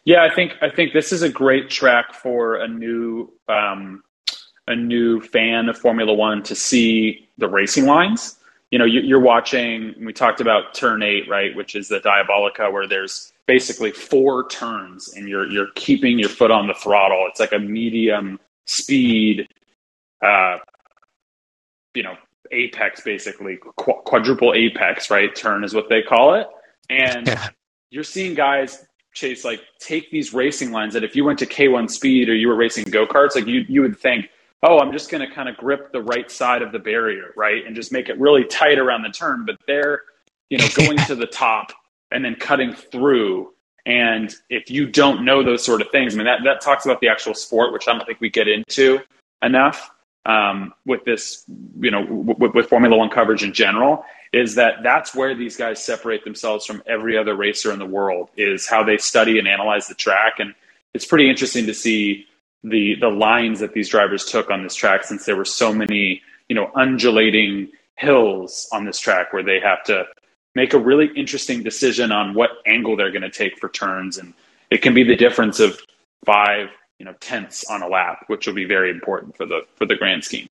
Yeah, 0.06 0.24
I 0.24 0.34
think 0.34 0.54
I 0.62 0.70
think 0.70 0.94
this 0.94 1.12
is 1.12 1.22
a 1.22 1.30
great 1.30 1.70
track 1.70 2.14
for 2.14 2.56
a 2.56 2.68
new 2.68 3.34
um, 3.50 4.04
a 4.68 4.76
new 4.76 5.22
fan 5.22 5.70
of 5.70 5.78
Formula 5.78 6.14
One 6.14 6.44
to 6.44 6.56
see 6.56 7.30
the 7.38 7.50
racing 7.50 7.86
lines. 7.86 8.37
You 8.72 8.80
know, 8.80 8.86
you're 8.86 9.22
watching. 9.22 9.96
We 10.04 10.12
talked 10.12 10.42
about 10.42 10.74
turn 10.74 11.02
eight, 11.02 11.30
right, 11.30 11.56
which 11.56 11.74
is 11.76 11.88
the 11.88 12.00
Diabolica, 12.02 12.70
where 12.72 12.86
there's 12.88 13.32
basically 13.46 13.92
four 13.92 14.48
turns, 14.50 15.14
and 15.14 15.28
you're 15.30 15.50
you're 15.50 15.72
keeping 15.76 16.20
your 16.20 16.30
foot 16.30 16.52
on 16.52 16.68
the 16.68 16.74
throttle. 16.74 17.26
It's 17.30 17.40
like 17.40 17.54
a 17.54 17.60
medium 17.60 18.40
speed, 18.66 19.48
uh, 20.22 20.58
you 21.94 22.04
know, 22.04 22.16
apex 22.52 23.02
basically 23.02 23.58
qu- 23.78 24.02
quadruple 24.06 24.54
apex, 24.54 25.10
right? 25.10 25.34
Turn 25.34 25.64
is 25.64 25.74
what 25.74 25.88
they 25.88 26.02
call 26.02 26.34
it, 26.34 26.48
and 26.90 27.28
yeah. 27.28 27.48
you're 27.90 28.04
seeing 28.04 28.34
guys 28.34 28.86
chase 29.14 29.44
like 29.44 29.62
take 29.80 30.12
these 30.12 30.34
racing 30.34 30.72
lines 30.72 30.94
that 30.94 31.04
if 31.04 31.16
you 31.16 31.26
went 31.26 31.40
to 31.40 31.46
K1 31.46 31.90
speed 31.90 32.30
or 32.30 32.36
you 32.36 32.48
were 32.48 32.56
racing 32.56 32.86
go 32.86 33.08
karts, 33.08 33.36
like 33.36 33.48
you 33.48 33.66
you 33.68 33.82
would 33.82 33.98
think, 33.98 34.30
oh, 34.64 34.80
I'm 34.80 34.92
just 34.92 35.10
going 35.10 35.28
to 35.28 35.34
kind 35.34 35.50
of 35.50 35.58
grip 35.58 35.92
the 35.92 36.02
right 36.02 36.30
side 36.30 36.62
of 36.62 36.72
the 36.72 36.80
barrier, 36.80 37.34
right, 37.36 37.66
and 37.66 37.76
just 37.76 37.92
make 37.92 38.10
it 38.10 38.20
really 38.20 38.44
tight 38.46 38.80
around 38.80 39.04
the 39.04 39.10
turn, 39.10 39.46
but 39.46 39.58
they're 39.68 40.02
you 40.50 40.58
know 40.58 40.68
going 40.76 40.98
to 40.98 41.16
the 41.16 41.28
top 41.28 41.72
and 42.12 42.24
then 42.24 42.36
cutting 42.36 42.74
through. 42.74 43.54
And 43.86 44.34
if 44.50 44.70
you 44.70 44.88
don't 44.88 45.24
know 45.24 45.44
those 45.44 45.64
sort 45.64 45.82
of 45.82 45.90
things, 45.92 46.14
I 46.14 46.18
mean, 46.18 46.26
that, 46.26 46.40
that 46.44 46.62
talks 46.62 46.86
about 46.86 47.00
the 47.00 47.08
actual 47.08 47.34
sport, 47.34 47.72
which 47.72 47.88
I 47.88 47.94
don't 47.94 48.06
think 48.06 48.20
we 48.20 48.30
get 48.30 48.48
into 48.48 49.00
enough 49.42 49.90
um, 50.26 50.74
with 50.86 51.06
this, 51.06 51.46
you 51.80 51.90
know, 51.90 52.06
w- 52.06 52.52
with 52.54 52.68
Formula 52.68 52.98
One 52.98 53.10
coverage 53.10 53.44
in 53.44 53.54
general, 53.54 54.04
is 54.34 54.56
that 54.56 54.84
that's 54.84 55.16
where 55.16 55.34
these 55.36 55.56
guys 55.56 55.84
separate 55.84 56.26
themselves 56.26 56.66
from 56.66 56.84
every 56.86 57.18
other 57.18 57.34
racer 57.34 57.72
in 57.72 57.80
the 57.80 57.86
world 57.86 58.30
is 58.36 58.68
how 58.68 58.84
they 58.84 58.98
study 58.98 59.40
and 59.40 59.48
analyze 59.48 59.88
the 59.88 59.96
track. 59.96 60.34
And 60.40 60.54
it's 60.94 61.06
pretty 61.06 61.30
interesting 61.30 61.66
to 61.68 61.74
see 61.74 62.26
the 62.64 62.96
the 63.00 63.10
lines 63.10 63.60
that 63.60 63.74
these 63.74 63.90
drivers 63.90 64.26
took 64.26 64.50
on 64.50 64.64
this 64.64 64.76
track 64.76 65.04
since 65.04 65.26
there 65.26 65.36
were 65.36 65.46
so 65.46 65.74
many, 65.74 66.22
you 66.50 66.56
know, 66.56 66.72
undulating 66.76 67.70
hills 67.96 68.68
on 68.72 68.86
this 68.86 69.00
track 69.00 69.34
where 69.34 69.44
they 69.44 69.60
have 69.60 69.84
to 69.84 70.06
make 70.56 70.74
a 70.74 70.80
really 70.80 71.10
interesting 71.16 71.64
decision 71.64 72.12
on 72.12 72.34
what 72.34 72.50
angle 72.66 72.96
they're 72.96 73.12
going 73.12 73.22
to 73.22 73.30
take 73.30 73.58
for 73.60 73.70
turns 73.70 74.18
and 74.18 74.34
it 74.70 74.82
can 74.82 74.94
be 74.94 75.04
the 75.04 75.16
difference 75.16 75.60
of 75.60 75.80
five 76.26 76.70
you 77.00 77.06
know 77.06 77.14
tenths 77.20 77.64
on 77.66 77.82
a 77.82 77.88
lap, 77.88 78.24
which 78.28 78.48
will 78.48 78.54
be 78.54 78.66
very 78.66 78.90
important 78.90 79.36
for 79.36 79.46
the 79.46 79.62
for 79.76 79.86
the 79.86 79.96
grand 79.96 80.24
scheme. 80.24 80.48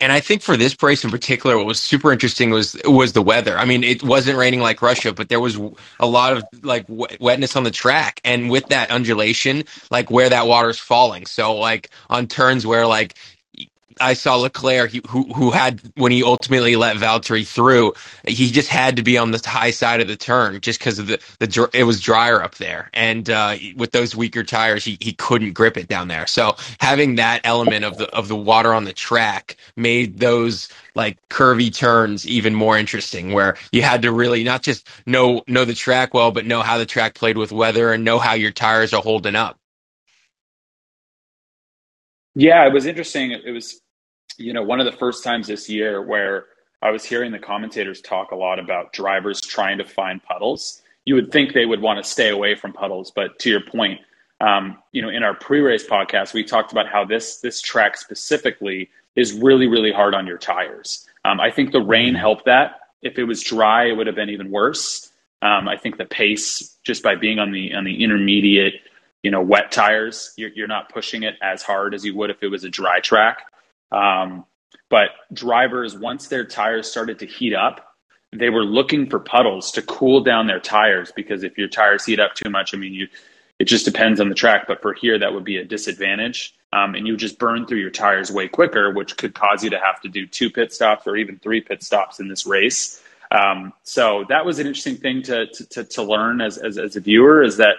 And 0.00 0.12
I 0.12 0.20
think 0.20 0.42
for 0.42 0.58
this 0.58 0.76
race 0.82 1.04
in 1.04 1.10
particular, 1.10 1.56
what 1.56 1.66
was 1.66 1.80
super 1.80 2.12
interesting 2.12 2.50
was 2.50 2.76
was 2.84 3.14
the 3.14 3.22
weather. 3.22 3.58
I 3.58 3.64
mean, 3.64 3.82
it 3.82 4.02
wasn't 4.02 4.36
raining 4.38 4.60
like 4.60 4.82
Russia, 4.82 5.14
but 5.14 5.30
there 5.30 5.40
was 5.40 5.58
a 6.00 6.06
lot 6.06 6.34
of 6.36 6.44
like 6.62 6.84
wetness 6.88 7.56
on 7.56 7.64
the 7.64 7.70
track, 7.70 8.20
and 8.22 8.50
with 8.50 8.68
that 8.68 8.90
undulation, 8.90 9.64
like 9.90 10.10
where 10.10 10.28
that 10.28 10.46
water's 10.46 10.78
falling. 10.78 11.24
So 11.24 11.56
like 11.56 11.90
on 12.10 12.26
turns 12.26 12.66
where 12.66 12.86
like 12.86 13.14
I 14.00 14.14
saw 14.14 14.36
Leclerc, 14.36 14.90
he, 14.92 15.02
who 15.08 15.24
who 15.32 15.50
had 15.50 15.80
when 15.96 16.12
he 16.12 16.22
ultimately 16.22 16.76
let 16.76 16.96
Valtteri 16.96 17.46
through, 17.46 17.94
he 18.26 18.50
just 18.50 18.68
had 18.68 18.96
to 18.96 19.02
be 19.02 19.18
on 19.18 19.30
the 19.30 19.42
high 19.46 19.70
side 19.70 20.00
of 20.00 20.08
the 20.08 20.16
turn 20.16 20.60
just 20.60 20.78
because 20.80 20.98
of 20.98 21.06
the 21.08 21.20
the 21.40 21.70
it 21.72 21.84
was 21.84 22.00
drier 22.00 22.42
up 22.42 22.56
there, 22.56 22.90
and 22.94 23.30
uh, 23.30 23.56
with 23.76 23.92
those 23.92 24.16
weaker 24.16 24.44
tires, 24.44 24.84
he, 24.84 24.98
he 25.00 25.12
couldn't 25.14 25.54
grip 25.54 25.76
it 25.78 25.88
down 25.88 26.08
there. 26.08 26.26
So 26.26 26.56
having 26.80 27.16
that 27.16 27.42
element 27.44 27.84
of 27.84 27.98
the 27.98 28.08
of 28.14 28.28
the 28.28 28.36
water 28.36 28.74
on 28.74 28.84
the 28.84 28.92
track 28.92 29.56
made 29.76 30.18
those 30.20 30.68
like 30.94 31.18
curvy 31.30 31.74
turns 31.74 32.26
even 32.26 32.54
more 32.54 32.78
interesting, 32.78 33.32
where 33.32 33.56
you 33.72 33.82
had 33.82 34.02
to 34.02 34.12
really 34.12 34.44
not 34.44 34.62
just 34.62 34.88
know 35.06 35.42
know 35.48 35.64
the 35.64 35.74
track 35.74 36.14
well, 36.14 36.32
but 36.32 36.46
know 36.46 36.62
how 36.62 36.78
the 36.78 36.86
track 36.86 37.14
played 37.14 37.38
with 37.38 37.52
weather 37.52 37.92
and 37.92 38.04
know 38.04 38.18
how 38.18 38.34
your 38.34 38.52
tires 38.52 38.94
are 38.94 39.02
holding 39.02 39.36
up. 39.36 39.58
Yeah, 42.34 42.66
it 42.66 42.72
was 42.74 42.86
interesting. 42.86 43.32
It 43.32 43.52
was 43.52 43.80
you 44.38 44.52
know, 44.52 44.62
one 44.62 44.80
of 44.80 44.86
the 44.86 44.98
first 44.98 45.24
times 45.24 45.46
this 45.46 45.68
year 45.68 46.02
where 46.02 46.46
I 46.82 46.90
was 46.90 47.04
hearing 47.04 47.32
the 47.32 47.38
commentators 47.38 48.00
talk 48.00 48.30
a 48.30 48.36
lot 48.36 48.58
about 48.58 48.92
drivers 48.92 49.40
trying 49.40 49.78
to 49.78 49.84
find 49.84 50.22
puddles. 50.22 50.82
You 51.04 51.14
would 51.14 51.32
think 51.32 51.52
they 51.52 51.66
would 51.66 51.80
want 51.80 52.02
to 52.02 52.08
stay 52.08 52.30
away 52.30 52.54
from 52.54 52.72
puddles, 52.72 53.10
but 53.10 53.38
to 53.40 53.50
your 53.50 53.60
point, 53.60 54.00
um, 54.40 54.78
you 54.92 55.00
know, 55.00 55.08
in 55.08 55.22
our 55.22 55.34
pre-race 55.34 55.86
podcast, 55.86 56.34
we 56.34 56.44
talked 56.44 56.72
about 56.72 56.86
how 56.86 57.04
this 57.04 57.40
this 57.40 57.60
track 57.60 57.96
specifically 57.96 58.90
is 59.14 59.32
really, 59.32 59.66
really 59.66 59.92
hard 59.92 60.14
on 60.14 60.26
your 60.26 60.36
tires. 60.38 61.06
Um, 61.24 61.40
I 61.40 61.50
think 61.50 61.72
the 61.72 61.80
rain 61.80 62.08
mm-hmm. 62.08 62.16
helped 62.16 62.44
that. 62.44 62.80
If 63.02 63.18
it 63.18 63.24
was 63.24 63.42
dry, 63.42 63.86
it 63.86 63.96
would 63.96 64.06
have 64.06 64.16
been 64.16 64.30
even 64.30 64.50
worse. 64.50 65.10
Um, 65.42 65.68
I 65.68 65.76
think 65.76 65.96
the 65.96 66.04
pace, 66.04 66.76
just 66.82 67.02
by 67.02 67.14
being 67.14 67.38
on 67.38 67.50
the 67.52 67.72
on 67.74 67.84
the 67.84 68.02
intermediate, 68.02 68.74
you 69.22 69.30
know, 69.30 69.42
wet 69.42 69.72
tires, 69.72 70.32
you're, 70.36 70.50
you're 70.50 70.68
not 70.68 70.92
pushing 70.92 71.22
it 71.22 71.34
as 71.42 71.62
hard 71.62 71.94
as 71.94 72.04
you 72.04 72.14
would 72.16 72.30
if 72.30 72.42
it 72.42 72.48
was 72.48 72.64
a 72.64 72.68
dry 72.68 73.00
track. 73.00 73.46
Um, 73.92 74.44
but 74.88 75.08
drivers, 75.32 75.96
once 75.96 76.28
their 76.28 76.44
tires 76.44 76.90
started 76.90 77.18
to 77.20 77.26
heat 77.26 77.54
up, 77.54 77.96
they 78.32 78.50
were 78.50 78.64
looking 78.64 79.08
for 79.08 79.18
puddles 79.18 79.72
to 79.72 79.82
cool 79.82 80.22
down 80.22 80.46
their 80.46 80.60
tires 80.60 81.12
because 81.14 81.42
if 81.42 81.56
your 81.58 81.68
tires 81.68 82.04
heat 82.04 82.20
up 82.20 82.34
too 82.34 82.50
much, 82.50 82.74
I 82.74 82.78
mean, 82.78 82.92
you 82.92 83.08
it 83.58 83.64
just 83.64 83.86
depends 83.86 84.20
on 84.20 84.28
the 84.28 84.34
track. 84.34 84.66
But 84.68 84.82
for 84.82 84.92
here, 84.92 85.18
that 85.18 85.32
would 85.32 85.44
be 85.44 85.56
a 85.56 85.64
disadvantage, 85.64 86.54
um, 86.72 86.94
and 86.94 87.06
you 87.06 87.16
just 87.16 87.38
burn 87.38 87.66
through 87.66 87.78
your 87.78 87.90
tires 87.90 88.30
way 88.30 88.48
quicker, 88.48 88.92
which 88.92 89.16
could 89.16 89.34
cause 89.34 89.64
you 89.64 89.70
to 89.70 89.78
have 89.78 90.00
to 90.02 90.08
do 90.08 90.26
two 90.26 90.50
pit 90.50 90.72
stops 90.72 91.06
or 91.06 91.16
even 91.16 91.38
three 91.38 91.60
pit 91.60 91.82
stops 91.82 92.20
in 92.20 92.28
this 92.28 92.46
race. 92.46 93.02
Um, 93.30 93.72
so 93.82 94.24
that 94.28 94.44
was 94.44 94.58
an 94.58 94.66
interesting 94.66 94.96
thing 94.96 95.22
to 95.22 95.46
to, 95.46 95.84
to 95.84 96.02
learn 96.02 96.40
as, 96.40 96.58
as 96.58 96.78
as 96.78 96.96
a 96.96 97.00
viewer 97.00 97.42
is 97.42 97.56
that 97.56 97.76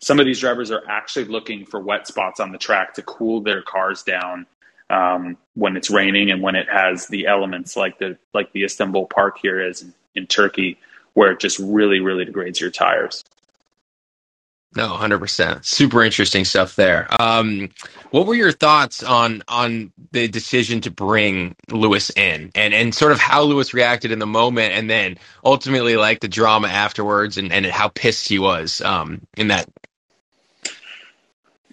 some 0.00 0.20
of 0.20 0.26
these 0.26 0.40
drivers 0.40 0.70
are 0.70 0.82
actually 0.88 1.26
looking 1.26 1.66
for 1.66 1.80
wet 1.80 2.06
spots 2.06 2.40
on 2.40 2.52
the 2.52 2.58
track 2.58 2.94
to 2.94 3.02
cool 3.02 3.40
their 3.40 3.62
cars 3.62 4.02
down 4.02 4.46
um, 4.90 5.36
when 5.54 5.76
it's 5.76 5.90
raining 5.90 6.30
and 6.30 6.42
when 6.42 6.54
it 6.54 6.68
has 6.68 7.06
the 7.08 7.26
elements 7.26 7.76
like 7.76 7.98
the 7.98 8.18
like 8.32 8.52
the 8.52 8.64
Istanbul 8.64 9.06
Park 9.06 9.38
here 9.40 9.60
is 9.60 9.82
in, 9.82 9.94
in 10.14 10.26
Turkey, 10.26 10.78
where 11.14 11.32
it 11.32 11.40
just 11.40 11.58
really 11.58 12.00
really 12.00 12.24
degrades 12.24 12.60
your 12.60 12.70
tires. 12.70 13.24
No, 14.76 14.88
hundred 14.88 15.18
percent. 15.18 15.64
Super 15.64 16.04
interesting 16.04 16.44
stuff 16.44 16.76
there. 16.76 17.06
Um, 17.20 17.70
what 18.10 18.26
were 18.26 18.34
your 18.34 18.52
thoughts 18.52 19.02
on 19.02 19.42
on 19.48 19.92
the 20.12 20.28
decision 20.28 20.82
to 20.82 20.90
bring 20.90 21.56
Lewis 21.70 22.10
in, 22.10 22.50
and 22.54 22.74
and 22.74 22.94
sort 22.94 23.12
of 23.12 23.18
how 23.18 23.42
Lewis 23.42 23.72
reacted 23.72 24.12
in 24.12 24.18
the 24.18 24.26
moment, 24.26 24.74
and 24.74 24.88
then 24.88 25.16
ultimately 25.42 25.96
like 25.96 26.20
the 26.20 26.28
drama 26.28 26.68
afterwards, 26.68 27.38
and 27.38 27.50
and 27.50 27.64
how 27.64 27.88
pissed 27.88 28.28
he 28.28 28.38
was 28.38 28.82
um, 28.82 29.22
in 29.36 29.48
that 29.48 29.66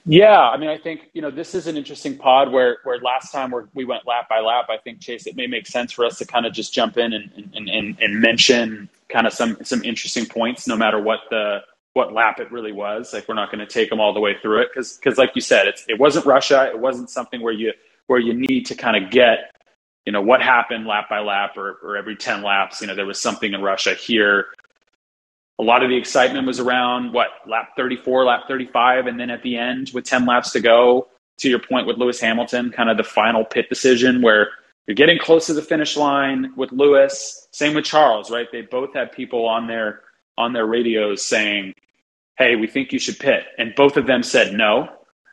yeah, 0.06 0.42
I 0.42 0.58
mean, 0.58 0.70
I 0.70 0.78
think 0.80 1.10
you 1.14 1.22
know 1.22 1.32
this 1.32 1.56
is 1.56 1.68
an 1.68 1.78
interesting 1.78 2.18
pod 2.18 2.52
where 2.52 2.80
where 2.84 3.00
last 3.00 3.32
time 3.32 3.54
we 3.74 3.86
went 3.86 4.08
lap 4.08 4.30
by 4.30 4.42
lap. 4.42 4.68
I 4.70 4.78
think 4.78 5.02
Chase, 5.02 5.28
it 5.28 5.36
may 5.38 5.48
make 5.48 5.68
sense 5.68 5.94
for 5.94 6.06
us 6.06 6.20
to 6.20 6.26
kind 6.28 6.46
of 6.46 6.54
just 6.54 6.74
jump 6.74 6.98
in 6.98 7.14
and 7.14 7.32
and, 7.56 7.70
and, 7.70 7.98
and 8.02 8.22
mention 8.22 8.90
kind 9.10 9.28
of 9.28 9.34
some 9.34 9.58
some 9.64 9.84
interesting 9.84 10.26
points, 10.28 10.68
no 10.68 10.78
matter 10.78 11.02
what 11.02 11.22
the 11.32 11.60
what 11.94 12.14
lap 12.14 12.40
it 12.42 12.52
really 12.52 12.74
was. 12.74 13.14
Like 13.14 13.28
we're 13.30 13.36
not 13.36 13.52
going 13.52 13.66
to 13.66 13.74
take 13.74 13.90
them 13.90 14.02
all 14.02 14.14
the 14.14 14.22
way 14.22 14.36
through 14.42 14.62
it 14.64 14.70
because 14.74 14.98
because 14.98 15.18
like 15.18 15.32
you 15.36 15.42
said, 15.42 15.68
it's 15.68 15.86
it 15.90 16.00
wasn't 16.00 16.26
Russia. 16.26 16.68
It 16.68 16.80
wasn't 16.80 17.10
something 17.10 17.42
where 17.42 17.54
you 17.54 17.74
where 18.08 18.20
you 18.20 18.34
need 18.36 18.66
to 18.68 18.76
kind 18.76 19.04
of 19.04 19.12
get 19.12 19.40
you 20.06 20.12
know 20.14 20.22
what 20.22 20.42
happened 20.42 20.88
lap 20.88 21.10
by 21.10 21.20
lap 21.20 21.58
or, 21.58 21.80
or 21.84 21.98
every 21.98 22.16
10 22.16 22.44
laps 22.44 22.82
you 22.82 22.88
know 22.88 22.96
there 22.96 23.06
was 23.06 23.20
something 23.22 23.54
in 23.54 23.62
russia 23.62 23.94
here 23.96 24.48
a 25.60 25.64
lot 25.64 25.84
of 25.84 25.90
the 25.90 25.96
excitement 25.96 26.46
was 26.46 26.60
around 26.60 27.14
what 27.14 27.28
lap 27.48 27.70
34 27.78 28.26
lap 28.26 28.42
35 28.48 29.08
and 29.08 29.20
then 29.20 29.30
at 29.30 29.42
the 29.44 29.58
end 29.58 29.92
with 29.94 30.04
10 30.04 30.26
laps 30.26 30.52
to 30.52 30.60
go 30.60 31.08
to 31.38 31.50
your 31.50 31.60
point 31.60 31.88
with 31.88 31.98
lewis 31.98 32.20
hamilton 32.20 32.72
kind 32.72 32.90
of 32.90 32.98
the 32.98 33.04
final 33.04 33.44
pit 33.46 33.68
decision 33.70 34.22
where 34.22 34.50
you're 34.88 34.96
getting 34.96 35.18
close 35.18 35.48
to 35.48 35.54
the 35.54 35.62
finish 35.62 35.98
line 35.98 36.54
with 36.56 36.72
lewis. 36.72 37.48
Same 37.52 37.74
with 37.74 37.86
charles 37.86 38.32
right? 38.32 38.48
They 38.52 38.62
both 38.62 38.94
had 38.94 39.12
people 39.12 39.46
on 39.46 39.68
their 39.68 40.02
on 40.38 40.54
their 40.54 40.66
radios 40.66 41.24
saying 41.24 41.74
hey 42.38 42.56
we 42.56 42.68
think 42.68 42.92
you 42.92 43.00
should 43.00 43.20
pit. 43.20 43.46
And 43.58 43.74
both 43.76 43.98
of 43.98 44.08
them 44.08 44.24
said 44.24 44.54
no. 44.54 44.90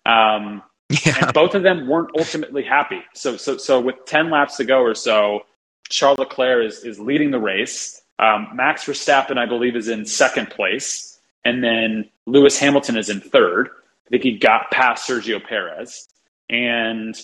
Um, 0.07 0.63
yeah. 0.89 1.17
and 1.21 1.33
both 1.33 1.55
of 1.55 1.63
them 1.63 1.89
weren't 1.89 2.11
ultimately 2.19 2.63
happy. 2.63 3.03
So 3.15 3.37
so 3.37 3.57
so 3.57 3.81
with 3.81 3.97
10 4.07 4.31
laps 4.31 4.57
to 4.57 4.65
go 4.65 4.81
or 4.81 4.95
so 4.95 5.41
charles 5.89 6.19
leclerc 6.19 6.65
is 6.67 6.85
is 6.85 6.99
leading 6.99 7.31
the 7.31 7.41
race 7.41 8.02
um, 8.23 8.49
Max 8.55 8.85
Verstappen, 8.85 9.37
I 9.37 9.47
believe, 9.47 9.75
is 9.75 9.89
in 9.89 10.07
second 10.07 10.51
place, 10.51 11.19
and 11.45 11.63
then 11.63 12.09
Lewis 12.27 12.57
Hamilton 12.57 12.97
is 12.97 13.11
in 13.11 13.21
third. 13.21 13.69
I 14.07 14.11
think 14.11 14.23
he 14.23 14.39
got 14.39 14.71
past 14.71 15.09
Sergio 15.09 15.43
Perez, 15.43 16.09
and 16.49 17.17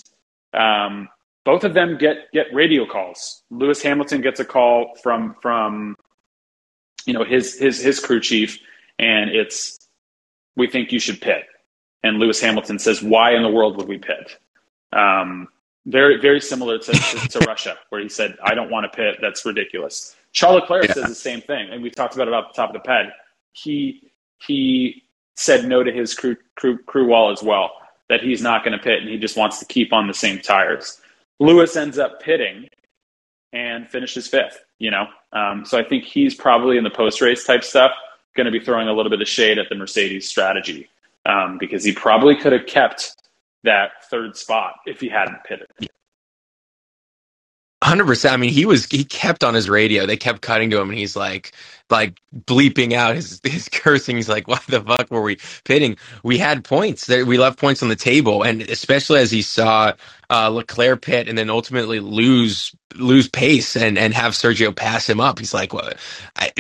um, 0.52 1.08
both 1.44 1.62
of 1.62 1.72
them 1.72 1.98
get 1.98 2.32
get 2.32 2.46
radio 2.52 2.84
calls. 2.84 3.42
Lewis 3.50 3.80
Hamilton 3.80 4.22
gets 4.22 4.40
a 4.40 4.44
call 4.44 4.96
from 5.00 5.36
from 5.40 5.94
you 7.06 7.12
know 7.12 7.24
his 7.24 7.56
his 7.56 7.80
his 7.80 8.00
crew 8.00 8.20
chief, 8.20 8.58
and 8.98 9.30
it's 9.30 9.78
we 10.56 10.66
think 10.66 10.90
you 10.90 10.98
should 10.98 11.20
pit. 11.20 11.44
And 12.02 12.18
Lewis 12.18 12.40
Hamilton 12.40 12.80
says, 12.80 13.02
"Why 13.02 13.34
in 13.34 13.44
the 13.44 13.50
world 13.50 13.76
would 13.76 13.86
we 13.86 13.98
pit?" 13.98 14.36
Um, 14.92 15.46
very 15.86 16.20
very 16.20 16.40
similar 16.40 16.78
to, 16.78 16.92
to, 16.92 17.28
to 17.28 17.38
Russia, 17.46 17.76
where 17.90 18.00
he 18.00 18.08
said, 18.08 18.36
"I 18.42 18.54
don't 18.54 18.70
want 18.70 18.90
to 18.90 18.96
pit. 18.96 19.18
That's 19.20 19.46
ridiculous." 19.46 20.16
Charles 20.32 20.60
Leclerc 20.62 20.88
yeah. 20.88 20.94
says 20.94 21.04
the 21.04 21.14
same 21.14 21.40
thing, 21.40 21.68
and 21.70 21.82
we 21.82 21.90
talked 21.90 22.14
about 22.14 22.28
it 22.28 22.34
off 22.34 22.52
the 22.52 22.56
top 22.56 22.70
of 22.70 22.74
the 22.74 22.86
pad. 22.86 23.12
He 23.52 24.12
he 24.46 25.02
said 25.36 25.66
no 25.66 25.82
to 25.82 25.92
his 25.92 26.14
crew, 26.14 26.36
crew, 26.56 26.78
crew 26.78 27.06
wall 27.06 27.30
as 27.30 27.42
well, 27.42 27.70
that 28.08 28.20
he's 28.20 28.42
not 28.42 28.64
going 28.64 28.76
to 28.76 28.82
pit 28.82 29.00
and 29.00 29.08
he 29.08 29.16
just 29.16 29.36
wants 29.36 29.58
to 29.60 29.64
keep 29.66 29.92
on 29.92 30.08
the 30.08 30.14
same 30.14 30.40
tires. 30.40 31.00
Lewis 31.38 31.76
ends 31.76 31.98
up 31.98 32.20
pitting 32.20 32.68
and 33.52 33.88
finishes 33.88 34.26
fifth, 34.26 34.64
you 34.78 34.90
know? 34.90 35.06
Um, 35.32 35.64
so 35.64 35.78
I 35.78 35.84
think 35.84 36.04
he's 36.04 36.34
probably 36.34 36.76
in 36.76 36.84
the 36.84 36.90
post 36.90 37.20
race 37.20 37.44
type 37.44 37.62
stuff 37.62 37.92
going 38.36 38.46
to 38.46 38.50
be 38.50 38.60
throwing 38.60 38.88
a 38.88 38.92
little 38.92 39.10
bit 39.10 39.20
of 39.20 39.28
shade 39.28 39.58
at 39.58 39.68
the 39.68 39.74
Mercedes 39.76 40.28
strategy 40.28 40.88
um, 41.24 41.56
because 41.58 41.84
he 41.84 41.92
probably 41.92 42.34
could 42.34 42.52
have 42.52 42.66
kept 42.66 43.14
that 43.62 43.90
third 44.10 44.36
spot 44.36 44.74
if 44.86 45.00
he 45.00 45.08
hadn't 45.08 45.42
pitted. 45.44 45.68
Hundred 47.88 48.04
percent. 48.04 48.34
I 48.34 48.36
mean, 48.36 48.50
he 48.50 48.66
was 48.66 48.84
he 48.84 49.02
kept 49.02 49.42
on 49.42 49.54
his 49.54 49.66
radio. 49.66 50.04
They 50.04 50.18
kept 50.18 50.42
cutting 50.42 50.68
to 50.70 50.78
him, 50.78 50.90
and 50.90 50.98
he's 50.98 51.16
like, 51.16 51.52
like 51.88 52.20
bleeping 52.36 52.92
out 52.92 53.16
his 53.16 53.40
his 53.44 53.70
cursing. 53.70 54.16
He's 54.16 54.28
like, 54.28 54.46
"Why 54.46 54.58
the 54.68 54.82
fuck 54.82 55.10
were 55.10 55.22
we 55.22 55.38
pitting? 55.64 55.96
We 56.22 56.36
had 56.36 56.64
points. 56.64 57.08
We 57.08 57.38
left 57.38 57.58
points 57.58 57.82
on 57.82 57.88
the 57.88 57.96
table." 57.96 58.42
And 58.42 58.60
especially 58.60 59.20
as 59.20 59.30
he 59.30 59.40
saw 59.40 59.94
uh, 60.28 60.50
Leclerc 60.50 61.00
pit 61.00 61.30
and 61.30 61.38
then 61.38 61.48
ultimately 61.48 61.98
lose 62.00 62.74
lose 62.94 63.26
pace 63.26 63.74
and 63.74 63.96
and 63.96 64.12
have 64.12 64.34
Sergio 64.34 64.76
pass 64.76 65.08
him 65.08 65.18
up, 65.18 65.38
he's 65.38 65.54
like, 65.54 65.72
"What? 65.72 65.96
I, 66.36 66.52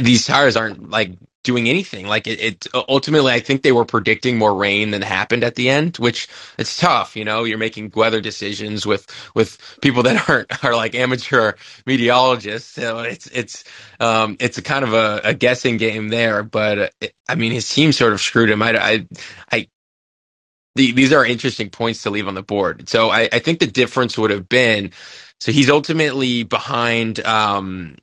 these 0.00 0.26
tires 0.26 0.56
aren't 0.56 0.90
like 0.90 1.12
doing 1.48 1.66
anything. 1.66 2.06
Like 2.06 2.26
it, 2.26 2.40
it, 2.40 2.66
ultimately, 2.74 3.32
I 3.32 3.40
think 3.40 3.62
they 3.62 3.72
were 3.72 3.86
predicting 3.86 4.36
more 4.36 4.54
rain 4.54 4.90
than 4.90 5.00
happened 5.00 5.42
at 5.42 5.54
the 5.54 5.70
end, 5.70 5.96
which 5.96 6.28
it's 6.58 6.76
tough. 6.76 7.16
You 7.16 7.24
know, 7.24 7.44
you're 7.44 7.56
making 7.56 7.90
weather 7.96 8.20
decisions 8.20 8.84
with 8.84 9.06
with 9.34 9.56
people 9.80 10.02
that 10.02 10.28
aren't 10.28 10.62
are 10.62 10.76
like 10.76 10.94
amateur 10.94 11.54
meteorologists. 11.86 12.70
So 12.70 12.98
it's 12.98 13.28
it's 13.28 13.64
um, 13.98 14.36
it's 14.40 14.58
a 14.58 14.62
kind 14.62 14.84
of 14.84 14.92
a, 14.92 15.22
a 15.24 15.32
guessing 15.32 15.78
game 15.78 16.10
there. 16.10 16.42
But 16.42 16.78
uh, 16.78 16.88
it, 17.00 17.14
I 17.26 17.34
mean, 17.34 17.52
his 17.52 17.66
team 17.66 17.92
sort 17.92 18.12
of 18.12 18.20
screwed 18.20 18.50
him. 18.50 18.62
I 18.62 18.76
I. 18.76 19.06
I 19.50 19.68
the, 20.74 20.92
these 20.92 21.12
are 21.12 21.26
interesting 21.26 21.70
points 21.70 22.02
to 22.02 22.10
leave 22.10 22.28
on 22.28 22.34
the 22.34 22.42
board. 22.42 22.88
So 22.88 23.10
I, 23.10 23.28
I 23.32 23.40
think 23.40 23.58
the 23.58 23.66
difference 23.66 24.16
would 24.16 24.30
have 24.30 24.48
been 24.48 24.92
so 25.40 25.50
he's 25.50 25.70
ultimately 25.70 26.42
behind 26.42 27.20
um, 27.20 27.96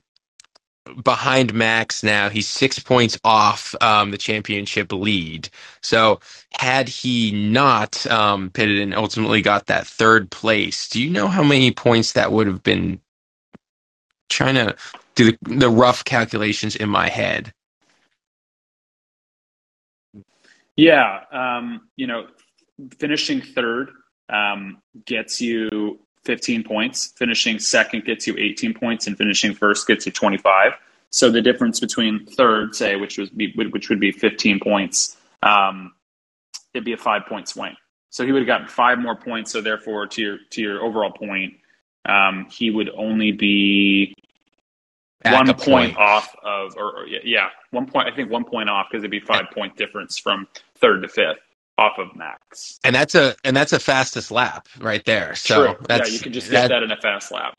behind 1.02 1.54
Max 1.54 2.02
now. 2.02 2.28
He's 2.28 2.48
six 2.48 2.78
points 2.78 3.18
off 3.24 3.74
um, 3.80 4.10
the 4.10 4.18
championship 4.18 4.92
lead. 4.92 5.48
So 5.82 6.20
had 6.52 6.88
he 6.88 7.32
not 7.32 8.06
um, 8.06 8.50
pitted 8.50 8.80
and 8.80 8.94
ultimately 8.94 9.42
got 9.42 9.66
that 9.66 9.86
third 9.86 10.30
place, 10.30 10.88
do 10.88 11.02
you 11.02 11.10
know 11.10 11.28
how 11.28 11.42
many 11.42 11.70
points 11.70 12.12
that 12.12 12.32
would 12.32 12.46
have 12.46 12.62
been? 12.62 13.00
Trying 14.28 14.56
to 14.56 14.76
do 15.14 15.32
the, 15.32 15.38
the 15.42 15.70
rough 15.70 16.04
calculations 16.04 16.76
in 16.76 16.88
my 16.88 17.08
head. 17.08 17.52
Yeah, 20.76 21.20
um, 21.32 21.88
you 21.96 22.06
know, 22.06 22.26
finishing 22.98 23.40
third 23.40 23.90
um, 24.28 24.82
gets 25.06 25.40
you 25.40 26.00
15 26.26 26.64
points. 26.64 27.12
Finishing 27.16 27.58
second 27.58 28.04
gets 28.04 28.26
you 28.26 28.36
18 28.36 28.74
points, 28.74 29.06
and 29.06 29.16
finishing 29.16 29.54
first 29.54 29.86
gets 29.86 30.06
you 30.06 30.12
25. 30.12 30.72
So 31.10 31.30
the 31.30 31.40
difference 31.40 31.80
between 31.80 32.26
third, 32.26 32.74
say, 32.74 32.96
which 32.96 33.16
would 33.16 33.36
be 33.36 33.52
which 33.56 33.88
would 33.88 34.00
be 34.00 34.12
15 34.12 34.60
points, 34.60 35.16
um, 35.42 35.92
it'd 36.74 36.84
be 36.84 36.92
a 36.92 36.98
five 36.98 37.22
point 37.26 37.48
swing. 37.48 37.76
So 38.10 38.26
he 38.26 38.32
would 38.32 38.40
have 38.40 38.46
gotten 38.46 38.68
five 38.68 38.98
more 38.98 39.16
points. 39.16 39.52
So 39.52 39.60
therefore, 39.60 40.06
to 40.08 40.22
your 40.22 40.38
to 40.50 40.60
your 40.60 40.82
overall 40.82 41.12
point, 41.12 41.54
um, 42.04 42.46
he 42.50 42.70
would 42.70 42.90
only 42.96 43.32
be 43.32 44.14
Back 45.22 45.34
one 45.34 45.46
point, 45.46 45.58
point, 45.58 45.96
off 45.96 46.34
of, 46.44 46.76
or, 46.76 47.00
or, 47.00 47.06
yeah, 47.06 47.48
one 47.70 47.86
point. 47.86 48.08
I 48.08 48.14
think 48.14 48.30
one 48.30 48.44
point 48.44 48.68
off 48.68 48.88
because 48.90 49.02
it'd 49.02 49.10
be 49.10 49.20
five 49.20 49.46
point 49.54 49.76
difference 49.76 50.18
from 50.18 50.46
third 50.78 51.02
to 51.02 51.08
fifth 51.08 51.38
off 51.78 51.98
of 51.98 52.14
max. 52.16 52.78
And 52.84 52.94
that's 52.94 53.14
a 53.14 53.36
and 53.44 53.56
that's 53.56 53.72
a 53.72 53.78
fastest 53.78 54.30
lap 54.30 54.68
right 54.80 55.04
there. 55.04 55.34
So 55.34 55.74
True. 55.74 55.86
yeah, 55.88 56.06
you 56.06 56.18
can 56.18 56.32
just 56.32 56.50
get 56.50 56.62
that, 56.62 56.68
that 56.68 56.82
in 56.82 56.90
a 56.90 56.96
fast 56.96 57.32
lap. 57.32 57.58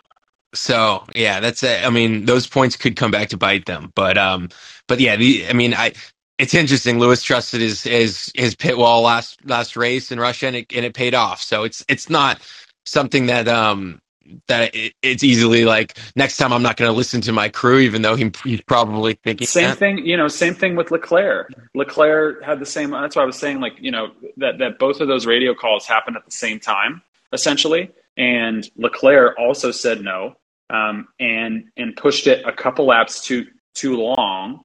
So 0.54 1.04
yeah, 1.16 1.40
that's 1.40 1.64
it. 1.64 1.86
I 1.86 1.90
mean, 1.90 2.26
those 2.26 2.48
points 2.48 2.76
could 2.78 2.96
come 2.96 3.12
back 3.12 3.30
to 3.30 3.38
bite 3.38 3.66
them, 3.66 3.92
but 3.96 4.18
um, 4.18 4.50
but 4.88 5.00
yeah, 5.00 5.16
the 5.16 5.48
I 5.48 5.54
mean, 5.54 5.74
I 5.74 5.94
it's 6.40 6.54
interesting. 6.54 7.00
Lewis 7.00 7.24
trusted 7.24 7.62
his 7.62 7.84
his 7.84 8.32
his 8.36 8.56
pit 8.56 8.78
wall 8.78 9.02
last 9.04 9.40
last 9.46 9.78
race 9.78 10.12
in 10.12 10.20
Russia, 10.20 10.48
and 10.48 10.56
it 10.56 10.74
and 10.76 10.86
it 10.86 10.94
paid 10.94 11.14
off. 11.14 11.42
So 11.42 11.64
it's 11.64 11.86
it's 11.88 12.10
not 12.10 12.42
something 12.86 13.28
that 13.28 13.48
um 13.48 14.00
that 14.48 14.76
it, 14.76 14.94
it's 15.02 15.24
easily 15.24 15.66
like 15.66 15.98
next 16.16 16.38
time 16.38 16.54
I'm 16.54 16.64
not 16.64 16.78
going 16.78 16.90
to 16.90 16.96
listen 16.96 17.22
to 17.22 17.32
my 17.32 17.50
crew, 17.50 17.80
even 17.80 18.02
though 18.02 18.16
he, 18.16 18.32
he's 18.44 18.62
probably 18.62 19.14
thinking 19.24 19.48
same 19.48 19.70
that. 19.70 19.78
thing. 19.78 20.06
You 20.06 20.18
know, 20.18 20.28
same 20.28 20.54
thing 20.54 20.76
with 20.76 20.92
Leclerc. 20.92 21.54
Leclerc 21.76 22.44
had 22.44 22.60
the 22.60 22.66
same. 22.66 22.92
That's 22.92 23.16
why 23.16 23.24
I 23.24 23.26
was 23.26 23.38
saying 23.38 23.60
like 23.60 23.74
you 23.80 23.92
know 23.92 24.12
that 24.38 24.60
that 24.60 24.80
both 24.80 25.02
of 25.02 25.08
those 25.08 25.26
radio 25.26 25.54
calls 25.54 25.86
happened 25.86 26.18
at 26.18 26.26
the 26.26 26.32
same 26.32 26.60
time 26.60 27.02
essentially, 27.34 27.92
and 28.16 28.70
Leclerc 28.78 29.38
also 29.38 29.72
said 29.72 30.02
no 30.02 30.36
um, 30.70 31.08
and 31.20 31.66
and 31.78 31.96
pushed 31.96 32.28
it 32.28 32.46
a 32.46 32.52
couple 32.52 32.86
laps 32.86 33.22
too 33.24 33.46
too 33.74 33.96
long, 33.96 34.62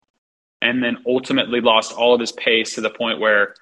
and 0.61 0.83
then 0.83 0.98
ultimately 1.07 1.61
lost 1.61 1.92
all 1.92 2.14
of 2.14 2.20
his 2.20 2.33
pace 2.33 2.75
to 2.75 2.81
the 2.81 2.90
point 2.90 3.20
where 3.20 3.55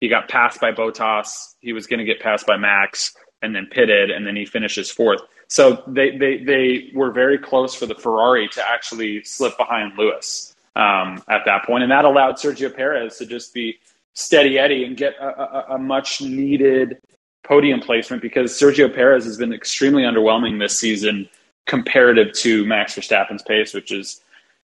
he 0.00 0.08
got 0.08 0.28
passed 0.28 0.60
by 0.60 0.72
Bottas. 0.72 1.54
He 1.60 1.72
was 1.72 1.86
going 1.86 1.98
to 1.98 2.04
get 2.04 2.20
passed 2.20 2.46
by 2.46 2.56
Max, 2.56 3.14
and 3.42 3.54
then 3.54 3.66
pitted, 3.70 4.10
and 4.10 4.26
then 4.26 4.36
he 4.36 4.44
finishes 4.44 4.90
fourth. 4.90 5.20
So 5.48 5.82
they 5.86 6.16
they 6.16 6.44
they 6.44 6.90
were 6.94 7.10
very 7.10 7.38
close 7.38 7.74
for 7.74 7.86
the 7.86 7.94
Ferrari 7.94 8.48
to 8.48 8.68
actually 8.68 9.24
slip 9.24 9.56
behind 9.56 9.96
Lewis 9.96 10.54
um, 10.76 11.22
at 11.28 11.42
that 11.46 11.64
point, 11.64 11.82
and 11.82 11.90
that 11.92 12.04
allowed 12.04 12.36
Sergio 12.36 12.74
Perez 12.74 13.16
to 13.18 13.26
just 13.26 13.54
be 13.54 13.78
steady 14.12 14.58
Eddie 14.58 14.84
and 14.84 14.96
get 14.96 15.14
a, 15.20 15.26
a, 15.26 15.74
a 15.74 15.78
much 15.78 16.20
needed 16.20 16.98
podium 17.44 17.80
placement 17.80 18.20
because 18.20 18.52
Sergio 18.52 18.92
Perez 18.92 19.24
has 19.24 19.38
been 19.38 19.52
extremely 19.52 20.02
underwhelming 20.02 20.58
this 20.58 20.78
season 20.78 21.28
comparative 21.66 22.32
to 22.32 22.66
Max 22.66 22.94
Verstappen's 22.94 23.42
pace, 23.42 23.72
which 23.72 23.92
is, 23.92 24.20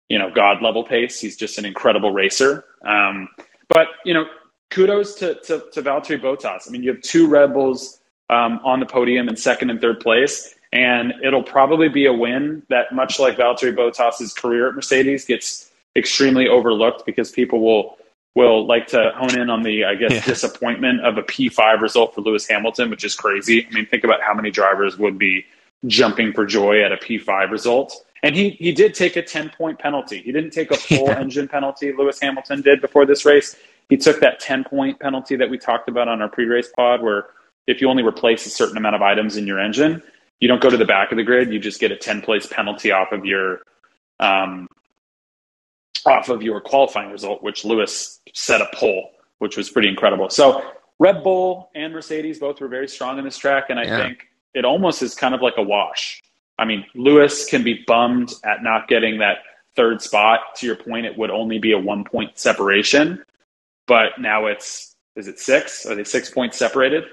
you 0.08 0.18
know, 0.18 0.30
God 0.30 0.62
level 0.62 0.82
pace. 0.82 1.20
He's 1.20 1.36
just 1.36 1.58
an 1.58 1.64
incredible 1.64 2.12
racer. 2.12 2.64
Um, 2.84 3.28
but, 3.68 3.88
you 4.04 4.14
know, 4.14 4.24
kudos 4.70 5.14
to, 5.16 5.34
to, 5.42 5.64
to 5.72 5.82
Valtteri 5.82 6.20
Bottas. 6.20 6.66
I 6.66 6.70
mean, 6.70 6.82
you 6.82 6.92
have 6.92 7.02
two 7.02 7.28
Red 7.28 7.52
Bulls 7.52 8.00
um, 8.30 8.60
on 8.64 8.80
the 8.80 8.86
podium 8.86 9.28
in 9.28 9.36
second 9.36 9.70
and 9.70 9.80
third 9.80 10.00
place, 10.00 10.54
and 10.72 11.12
it'll 11.22 11.42
probably 11.42 11.88
be 11.88 12.06
a 12.06 12.12
win 12.12 12.62
that, 12.70 12.92
much 12.92 13.18
like 13.18 13.36
Valtteri 13.36 13.74
Bottas's 13.76 14.32
career 14.32 14.68
at 14.68 14.74
Mercedes, 14.74 15.24
gets 15.24 15.70
extremely 15.96 16.48
overlooked 16.48 17.04
because 17.04 17.30
people 17.30 17.60
will 17.60 17.96
will 18.34 18.66
like 18.66 18.86
to 18.86 19.12
hone 19.14 19.38
in 19.38 19.50
on 19.50 19.62
the, 19.62 19.84
I 19.84 19.94
guess, 19.94 20.10
yeah. 20.10 20.24
disappointment 20.24 21.04
of 21.04 21.18
a 21.18 21.22
P5 21.22 21.82
result 21.82 22.14
for 22.14 22.22
Lewis 22.22 22.48
Hamilton, 22.48 22.88
which 22.88 23.04
is 23.04 23.14
crazy. 23.14 23.66
I 23.66 23.74
mean, 23.74 23.84
think 23.84 24.04
about 24.04 24.22
how 24.22 24.32
many 24.32 24.50
drivers 24.50 24.96
would 24.96 25.18
be 25.18 25.44
jumping 25.86 26.32
for 26.32 26.46
joy 26.46 26.82
at 26.82 26.92
a 26.92 26.96
P5 26.96 27.50
result. 27.50 27.94
And 28.22 28.34
he, 28.34 28.50
he 28.50 28.72
did 28.72 28.94
take 28.94 29.16
a 29.16 29.22
10 29.22 29.50
point 29.50 29.78
penalty. 29.78 30.22
He 30.22 30.32
didn't 30.32 30.52
take 30.52 30.70
a 30.70 30.76
full 30.78 31.08
yeah. 31.08 31.20
engine 31.20 31.48
penalty, 31.48 31.92
Lewis 31.92 32.20
Hamilton 32.20 32.62
did 32.62 32.80
before 32.80 33.04
this 33.04 33.26
race. 33.26 33.56
He 33.88 33.98
took 33.98 34.20
that 34.20 34.40
10 34.40 34.64
point 34.64 34.98
penalty 35.00 35.36
that 35.36 35.50
we 35.50 35.58
talked 35.58 35.88
about 35.88 36.08
on 36.08 36.22
our 36.22 36.28
pre 36.28 36.46
race 36.46 36.70
pod, 36.74 37.02
where 37.02 37.26
if 37.66 37.80
you 37.80 37.88
only 37.90 38.02
replace 38.02 38.46
a 38.46 38.50
certain 38.50 38.76
amount 38.76 38.94
of 38.94 39.02
items 39.02 39.36
in 39.36 39.46
your 39.46 39.60
engine, 39.60 40.02
you 40.42 40.48
don't 40.48 40.60
go 40.60 40.68
to 40.68 40.76
the 40.76 40.84
back 40.84 41.12
of 41.12 41.16
the 41.16 41.22
grid. 41.22 41.52
You 41.52 41.60
just 41.60 41.78
get 41.78 41.92
a 41.92 41.96
10 41.96 42.20
place 42.20 42.48
penalty 42.48 42.90
off 42.90 43.12
of 43.12 43.24
your 43.24 43.60
um, 44.18 44.66
off 46.04 46.28
of 46.30 46.42
your 46.42 46.60
qualifying 46.60 47.12
result, 47.12 47.44
which 47.44 47.64
Lewis 47.64 48.20
set 48.34 48.60
a 48.60 48.66
pole, 48.74 49.12
which 49.38 49.56
was 49.56 49.70
pretty 49.70 49.88
incredible. 49.88 50.28
So 50.30 50.64
Red 50.98 51.22
Bull 51.22 51.70
and 51.76 51.92
Mercedes 51.92 52.40
both 52.40 52.60
were 52.60 52.66
very 52.66 52.88
strong 52.88 53.20
in 53.20 53.24
this 53.24 53.38
track, 53.38 53.66
and 53.68 53.78
I 53.78 53.84
yeah. 53.84 54.02
think 54.02 54.26
it 54.52 54.64
almost 54.64 55.00
is 55.00 55.14
kind 55.14 55.32
of 55.32 55.42
like 55.42 55.54
a 55.58 55.62
wash. 55.62 56.20
I 56.58 56.64
mean, 56.64 56.84
Lewis 56.96 57.46
can 57.46 57.62
be 57.62 57.84
bummed 57.86 58.32
at 58.44 58.64
not 58.64 58.88
getting 58.88 59.20
that 59.20 59.38
third 59.76 60.02
spot. 60.02 60.40
To 60.56 60.66
your 60.66 60.74
point, 60.74 61.06
it 61.06 61.16
would 61.16 61.30
only 61.30 61.60
be 61.60 61.70
a 61.70 61.78
one 61.78 62.02
point 62.02 62.36
separation, 62.36 63.22
but 63.86 64.18
now 64.18 64.46
it's 64.46 64.96
is 65.14 65.28
it 65.28 65.38
six? 65.38 65.86
Are 65.86 65.94
they 65.94 66.02
six 66.02 66.30
points 66.30 66.58
separated? 66.58 67.04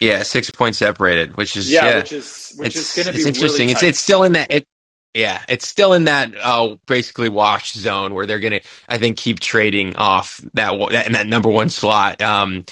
Yeah, 0.00 0.22
six 0.24 0.50
points 0.50 0.78
separated, 0.78 1.36
which 1.36 1.56
is 1.56 1.70
yeah, 1.70 1.86
yeah. 1.86 1.96
which 1.98 2.12
is 2.12 2.54
which 2.56 2.76
it's, 2.76 2.96
is 2.96 3.04
going 3.04 3.06
to 3.06 3.12
be 3.12 3.18
it's 3.18 3.26
interesting. 3.26 3.68
Really 3.68 3.72
it's 3.72 3.82
it's 3.82 3.98
still 3.98 4.24
in 4.24 4.32
that 4.32 4.50
it, 4.50 4.66
yeah, 5.14 5.42
it's 5.48 5.66
still 5.66 5.94
in 5.94 6.04
that 6.04 6.34
uh, 6.36 6.76
basically 6.86 7.30
wash 7.30 7.72
zone 7.72 8.12
where 8.12 8.26
they're 8.26 8.40
going 8.40 8.60
to 8.60 8.60
I 8.88 8.98
think 8.98 9.16
keep 9.16 9.40
trading 9.40 9.96
off 9.96 10.42
that 10.52 10.78
that 10.90 11.06
in 11.06 11.12
that 11.14 11.26
number 11.26 11.48
one 11.48 11.70
slot. 11.70 12.20
Um, 12.20 12.66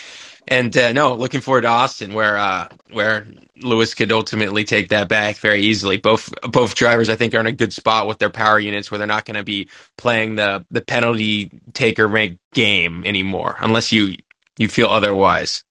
and 0.46 0.76
uh, 0.76 0.92
no, 0.92 1.14
looking 1.14 1.40
forward 1.40 1.62
to 1.62 1.68
Austin, 1.68 2.12
where 2.12 2.37
uh, 2.37 2.68
where 2.92 3.26
Lewis 3.62 3.94
could 3.94 4.12
ultimately 4.12 4.64
take 4.64 4.90
that 4.90 5.08
back 5.08 5.37
very 5.37 5.62
easily. 5.62 5.96
Both 5.96 6.34
both 6.42 6.74
drivers, 6.74 7.08
I 7.08 7.16
think, 7.16 7.34
are 7.34 7.40
in 7.40 7.46
a 7.46 7.52
good 7.52 7.72
spot 7.72 8.06
with 8.06 8.18
their 8.18 8.30
power 8.30 8.60
units, 8.60 8.90
where 8.90 8.98
they're 8.98 9.06
not 9.06 9.24
going 9.24 9.37
to 9.37 9.44
be 9.44 9.68
playing 9.96 10.37
the 10.37 10.64
the 10.70 10.82
penalty 10.82 11.50
taker 11.72 12.08
make 12.08 12.38
game 12.52 13.04
anymore, 13.06 13.56
unless 13.60 13.92
you 13.92 14.16
you 14.58 14.68
feel 14.68 14.88
otherwise. 14.88 15.64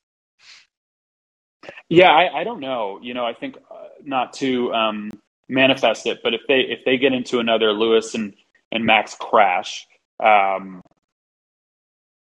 Yeah, 1.89 2.09
I, 2.09 2.41
I 2.41 2.43
don't 2.43 2.59
know. 2.59 2.99
You 3.01 3.13
know, 3.13 3.25
I 3.25 3.33
think 3.33 3.57
uh, 3.69 3.75
not 4.03 4.33
to 4.33 4.73
um, 4.73 5.11
manifest 5.47 6.05
it, 6.05 6.19
but 6.23 6.33
if 6.33 6.41
they 6.47 6.61
if 6.61 6.79
they 6.85 6.97
get 6.97 7.13
into 7.13 7.39
another 7.39 7.71
Lewis 7.71 8.15
and 8.15 8.33
and 8.71 8.85
Max 8.85 9.15
crash, 9.15 9.87
um, 10.23 10.81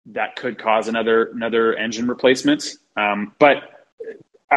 that 0.07 0.37
could 0.37 0.59
cause 0.59 0.89
another 0.89 1.27
another 1.27 1.75
engine 1.75 2.09
replacement. 2.09 2.77
Um, 2.97 3.33
but 3.39 3.57
I, 4.51 4.57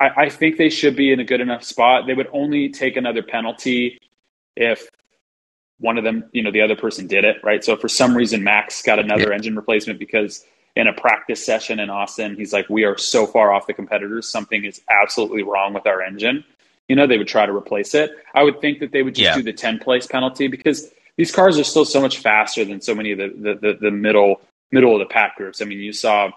I, 0.00 0.08
I 0.16 0.28
think 0.28 0.56
they 0.56 0.70
should 0.70 0.96
be 0.96 1.12
in 1.12 1.20
a 1.20 1.24
good 1.24 1.40
enough 1.40 1.64
spot. 1.64 2.06
They 2.06 2.14
would 2.14 2.28
only 2.32 2.68
take 2.68 2.96
another 2.96 3.22
penalty 3.22 3.98
if 4.56 4.88
one 5.78 5.98
of 5.98 6.04
them, 6.04 6.24
you 6.32 6.42
know, 6.42 6.50
the 6.52 6.60
other 6.60 6.76
person 6.76 7.06
did 7.06 7.24
it, 7.24 7.36
right? 7.42 7.64
So 7.64 7.76
for 7.76 7.88
some 7.88 8.16
reason 8.16 8.44
Max 8.44 8.82
got 8.82 8.98
another 8.98 9.28
yeah. 9.28 9.34
engine 9.34 9.56
replacement 9.56 9.98
because 9.98 10.44
in 10.74 10.86
a 10.86 10.92
practice 10.92 11.44
session 11.44 11.78
in 11.80 11.90
Austin, 11.90 12.34
he's 12.36 12.52
like, 12.52 12.68
"We 12.68 12.84
are 12.84 12.96
so 12.96 13.26
far 13.26 13.52
off 13.52 13.66
the 13.66 13.74
competitors. 13.74 14.28
Something 14.28 14.64
is 14.64 14.80
absolutely 14.90 15.42
wrong 15.42 15.74
with 15.74 15.86
our 15.86 16.02
engine." 16.02 16.44
You 16.88 16.96
know, 16.96 17.06
they 17.06 17.18
would 17.18 17.28
try 17.28 17.46
to 17.46 17.54
replace 17.54 17.94
it. 17.94 18.10
I 18.34 18.42
would 18.42 18.60
think 18.60 18.80
that 18.80 18.92
they 18.92 19.02
would 19.02 19.14
just 19.14 19.24
yeah. 19.24 19.34
do 19.34 19.42
the 19.42 19.52
10 19.52 19.78
place 19.78 20.06
penalty 20.06 20.48
because 20.48 20.90
these 21.16 21.32
cars 21.32 21.58
are 21.58 21.64
still 21.64 21.84
so 21.84 22.00
much 22.00 22.18
faster 22.18 22.64
than 22.64 22.80
so 22.80 22.94
many 22.94 23.12
of 23.12 23.18
the, 23.18 23.28
the, 23.28 23.54
the, 23.54 23.78
the 23.80 23.90
middle 23.90 24.40
middle 24.70 24.94
of 24.94 24.98
the 24.98 25.12
pack 25.12 25.36
groups. 25.36 25.60
I 25.60 25.66
mean, 25.66 25.78
you 25.78 25.92
saw 25.92 26.30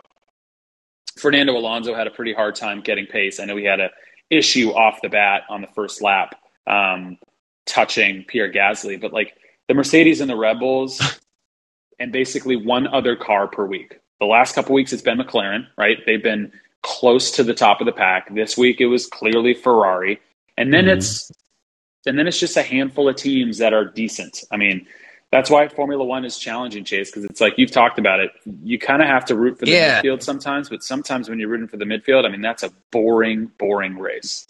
Fernando 1.18 1.54
Alonso 1.54 1.96
had 1.96 2.08
a 2.08 2.12
pretty 2.12 2.34
hard 2.34 2.56
time 2.56 2.82
getting 2.82 3.06
pace. 3.06 3.40
I 3.40 3.46
know 3.46 3.56
he 3.56 3.64
had 3.64 3.80
a 3.80 3.90
issue 4.30 4.72
off 4.72 5.02
the 5.02 5.10
bat 5.10 5.44
on 5.50 5.62
the 5.62 5.68
first 5.68 6.02
lap, 6.02 6.36
um, 6.68 7.18
touching 7.66 8.26
Pierre 8.28 8.52
Gasly, 8.52 9.00
but 9.00 9.14
like 9.14 9.38
the 9.68 9.74
Mercedes 9.74 10.22
and 10.22 10.30
the 10.30 10.36
Rebels, 10.36 11.02
and 12.00 12.12
basically 12.12 12.56
one 12.56 12.88
other 12.88 13.16
car 13.16 13.48
per 13.48 13.66
week. 13.66 14.00
The 14.20 14.26
last 14.26 14.56
couple 14.56 14.74
weeks, 14.76 14.94
it's 14.94 15.02
been 15.02 15.18
McLaren, 15.18 15.68
right? 15.78 15.98
They've 16.06 16.24
been 16.24 16.52
close 16.82 17.32
to 17.32 17.44
the 17.44 17.54
top 17.54 17.82
of 17.82 17.86
the 17.86 17.92
pack. 17.92 18.34
This 18.34 18.58
week, 18.58 18.80
it 18.80 18.86
was 18.86 19.08
clearly 19.08 19.54
Ferrari, 19.54 20.22
and 20.58 20.74
then 20.74 20.86
mm-hmm. 20.86 20.98
it's 20.98 21.32
and 22.06 22.18
then 22.18 22.28
it's 22.28 22.40
just 22.40 22.56
a 22.56 22.64
handful 22.64 23.10
of 23.10 23.16
teams 23.16 23.58
that 23.58 23.74
are 23.74 23.86
decent. 23.86 24.44
I 24.52 24.58
mean, 24.58 24.88
that's 25.32 25.50
why 25.50 25.68
Formula 25.68 26.04
One 26.04 26.24
is 26.24 26.38
challenging, 26.38 26.86
Chase, 26.86 27.10
because 27.10 27.26
it's 27.26 27.42
like 27.42 27.56
you've 27.58 27.72
talked 27.72 28.00
about 28.00 28.20
it. 28.20 28.32
You 28.64 28.80
kind 28.80 29.02
of 29.02 29.08
have 29.08 29.26
to 29.26 29.36
root 29.36 29.60
for 29.60 29.66
the 29.66 29.72
yeah. 29.72 30.02
midfield 30.02 30.24
sometimes, 30.24 30.70
but 30.70 30.84
sometimes 30.84 31.30
when 31.30 31.40
you're 31.40 31.50
rooting 31.50 31.68
for 31.68 31.78
the 31.78 31.86
midfield, 31.86 32.26
I 32.26 32.30
mean, 32.30 32.42
that's 32.42 32.64
a 32.64 32.72
boring, 32.92 33.52
boring 33.58 33.98
race. 33.98 34.48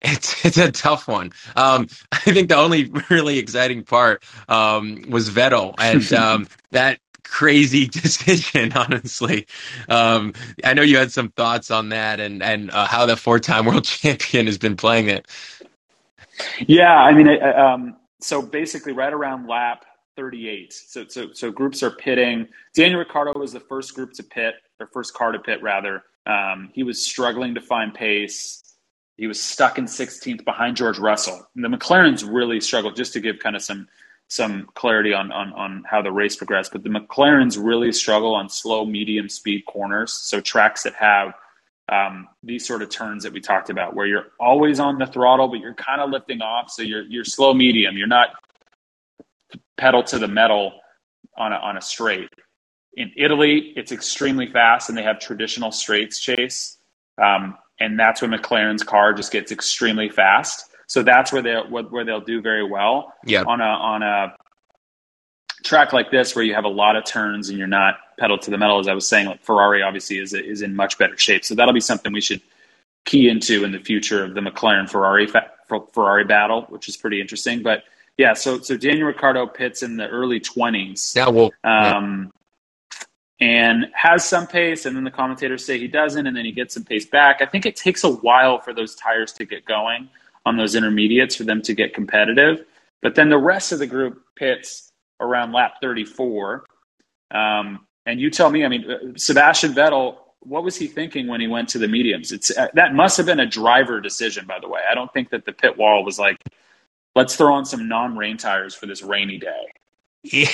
It's 0.00 0.44
it's 0.44 0.58
a 0.58 0.70
tough 0.70 1.08
one. 1.08 1.32
Um, 1.56 1.88
I 2.12 2.18
think 2.18 2.48
the 2.50 2.56
only 2.56 2.92
really 3.10 3.38
exciting 3.38 3.82
part 3.82 4.22
um, 4.48 5.04
was 5.08 5.30
Vettel 5.30 5.74
and 5.78 6.12
um, 6.12 6.48
that 6.70 7.00
crazy 7.30 7.86
decision. 7.88 8.72
Honestly, 8.72 9.46
um, 9.88 10.32
I 10.64 10.74
know 10.74 10.82
you 10.82 10.98
had 10.98 11.12
some 11.12 11.30
thoughts 11.30 11.70
on 11.70 11.90
that 11.90 12.20
and 12.20 12.42
and 12.42 12.70
uh, 12.70 12.86
how 12.86 13.06
the 13.06 13.16
four 13.16 13.38
time 13.38 13.66
world 13.66 13.84
champion 13.84 14.46
has 14.46 14.58
been 14.58 14.76
playing 14.76 15.08
it. 15.08 15.26
Yeah, 16.66 16.96
I 16.96 17.12
mean, 17.12 17.28
um, 17.42 17.96
so 18.20 18.42
basically 18.42 18.92
right 18.92 19.12
around 19.12 19.48
lap 19.48 19.84
38. 20.18 20.72
So, 20.72 21.06
so, 21.08 21.28
so 21.32 21.50
groups 21.50 21.82
are 21.82 21.92
pitting. 21.92 22.48
Daniel 22.74 22.98
Ricciardo 22.98 23.38
was 23.38 23.52
the 23.52 23.60
first 23.60 23.94
group 23.94 24.12
to 24.14 24.24
pit, 24.24 24.54
or 24.80 24.88
first 24.88 25.14
car 25.14 25.30
to 25.30 25.38
pit 25.38 25.62
rather. 25.62 26.02
Um, 26.26 26.70
he 26.74 26.82
was 26.82 27.00
struggling 27.00 27.54
to 27.54 27.60
find 27.60 27.94
pace. 27.94 28.74
He 29.16 29.28
was 29.28 29.40
stuck 29.40 29.78
in 29.78 29.86
16th 29.86 30.44
behind 30.44 30.76
George 30.76 30.98
Russell. 30.98 31.46
And 31.54 31.64
the 31.64 31.68
McLarens 31.68 32.28
really 32.28 32.60
struggled. 32.60 32.96
Just 32.96 33.12
to 33.12 33.20
give 33.20 33.38
kind 33.38 33.54
of 33.54 33.62
some 33.62 33.86
some 34.28 34.68
clarity 34.74 35.14
on, 35.14 35.32
on 35.32 35.52
on 35.54 35.84
how 35.86 36.02
the 36.02 36.12
race 36.12 36.36
progressed, 36.36 36.72
but 36.72 36.82
the 36.82 36.90
McLarens 36.90 37.58
really 37.60 37.92
struggle 37.92 38.34
on 38.34 38.48
slow, 38.48 38.84
medium 38.84 39.28
speed 39.28 39.64
corners. 39.66 40.12
So 40.12 40.40
tracks 40.40 40.82
that 40.82 40.94
have 40.94 41.32
um, 41.90 42.28
these 42.42 42.66
sort 42.66 42.82
of 42.82 42.90
turns 42.90 43.22
that 43.24 43.32
we 43.32 43.40
talked 43.40 43.70
about, 43.70 43.94
where 43.94 44.06
you're 44.06 44.26
always 44.38 44.78
on 44.78 44.98
the 44.98 45.06
throttle, 45.06 45.48
but 45.48 45.60
you're 45.60 45.74
kind 45.74 46.02
of 46.02 46.10
lifting 46.10 46.42
off. 46.42 46.70
So 46.70 46.82
you're 46.82 47.04
you're 47.04 47.24
slow 47.24 47.54
medium. 47.54 47.96
You're 47.96 48.06
not 48.06 48.28
pedal 49.78 50.02
to 50.02 50.18
the 50.18 50.28
metal 50.28 50.80
on 51.36 51.52
a, 51.52 51.56
on 51.56 51.76
a 51.78 51.80
straight. 51.80 52.28
In 52.94 53.12
Italy, 53.16 53.72
it's 53.76 53.92
extremely 53.92 54.46
fast, 54.46 54.88
and 54.88 54.98
they 54.98 55.04
have 55.04 55.20
traditional 55.20 55.72
straights 55.72 56.20
chase, 56.20 56.76
um, 57.22 57.56
and 57.80 57.98
that's 57.98 58.20
when 58.20 58.32
McLaren's 58.32 58.82
car 58.82 59.14
just 59.14 59.32
gets 59.32 59.52
extremely 59.52 60.10
fast. 60.10 60.67
So 60.88 61.02
that's 61.02 61.32
where 61.32 61.42
they 61.42 61.54
where 61.54 62.04
they'll 62.04 62.20
do 62.20 62.40
very 62.40 62.64
well. 62.64 63.14
Yeah. 63.24 63.44
On 63.46 63.60
a 63.60 63.64
on 63.64 64.02
a 64.02 64.34
track 65.62 65.92
like 65.92 66.10
this 66.10 66.34
where 66.34 66.44
you 66.44 66.54
have 66.54 66.64
a 66.64 66.68
lot 66.68 66.96
of 66.96 67.04
turns 67.04 67.50
and 67.50 67.58
you're 67.58 67.66
not 67.66 67.96
pedal 68.18 68.38
to 68.38 68.50
the 68.50 68.56
metal, 68.58 68.78
as 68.78 68.88
I 68.88 68.94
was 68.94 69.06
saying, 69.06 69.26
like 69.26 69.42
Ferrari 69.42 69.82
obviously 69.82 70.18
is 70.18 70.32
is 70.32 70.62
in 70.62 70.74
much 70.74 70.98
better 70.98 71.16
shape. 71.16 71.44
So 71.44 71.54
that'll 71.54 71.74
be 71.74 71.80
something 71.80 72.12
we 72.12 72.22
should 72.22 72.40
key 73.04 73.28
into 73.28 73.64
in 73.64 73.72
the 73.72 73.78
future 73.78 74.24
of 74.24 74.34
the 74.34 74.40
McLaren 74.40 74.88
Ferrari 74.88 75.28
Ferrari 75.92 76.24
battle, 76.24 76.62
which 76.70 76.88
is 76.88 76.96
pretty 76.96 77.20
interesting. 77.20 77.62
But 77.62 77.84
yeah, 78.16 78.32
so 78.32 78.58
so 78.60 78.74
Daniel 78.78 79.08
Ricciardo 79.08 79.46
pits 79.46 79.82
in 79.82 79.98
the 79.98 80.08
early 80.08 80.40
twenties. 80.40 81.12
Yeah, 81.14 81.28
well, 81.28 81.52
um, 81.64 82.32
and 83.40 83.88
has 83.92 84.24
some 84.24 84.46
pace, 84.46 84.86
and 84.86 84.96
then 84.96 85.04
the 85.04 85.10
commentators 85.10 85.66
say 85.66 85.78
he 85.78 85.86
doesn't, 85.86 86.26
and 86.26 86.34
then 86.34 86.46
he 86.46 86.52
gets 86.52 86.72
some 86.72 86.84
pace 86.84 87.04
back. 87.04 87.42
I 87.42 87.46
think 87.46 87.66
it 87.66 87.76
takes 87.76 88.04
a 88.04 88.10
while 88.10 88.58
for 88.58 88.72
those 88.72 88.94
tires 88.94 89.32
to 89.34 89.44
get 89.44 89.66
going 89.66 90.08
on 90.48 90.56
those 90.56 90.74
intermediates 90.74 91.36
for 91.36 91.44
them 91.44 91.62
to 91.62 91.74
get 91.74 91.94
competitive. 91.94 92.64
But 93.02 93.14
then 93.14 93.28
the 93.28 93.38
rest 93.38 93.72
of 93.72 93.78
the 93.78 93.86
group 93.86 94.22
pits 94.36 94.90
around 95.20 95.52
lap 95.52 95.74
34. 95.82 96.64
Um, 97.30 97.86
and 98.06 98.20
you 98.20 98.30
tell 98.30 98.50
me, 98.50 98.64
I 98.64 98.68
mean, 98.68 98.90
uh, 98.90 98.96
Sebastian 99.16 99.74
Vettel, 99.74 100.16
what 100.40 100.64
was 100.64 100.76
he 100.76 100.86
thinking 100.86 101.26
when 101.26 101.40
he 101.40 101.46
went 101.46 101.68
to 101.70 101.78
the 101.78 101.88
mediums? 101.88 102.32
It's 102.32 102.56
uh, 102.56 102.68
that 102.74 102.94
must 102.94 103.16
have 103.18 103.26
been 103.26 103.40
a 103.40 103.46
driver 103.46 104.00
decision, 104.00 104.46
by 104.46 104.58
the 104.60 104.68
way. 104.68 104.80
I 104.90 104.94
don't 104.94 105.12
think 105.12 105.30
that 105.30 105.44
the 105.44 105.52
pit 105.52 105.76
wall 105.76 106.04
was 106.04 106.18
like, 106.18 106.38
let's 107.14 107.36
throw 107.36 107.54
on 107.54 107.66
some 107.66 107.88
non-rain 107.88 108.38
tires 108.38 108.74
for 108.74 108.86
this 108.86 109.02
rainy 109.02 109.38
day. 109.38 109.66
Yeah. 110.24 110.48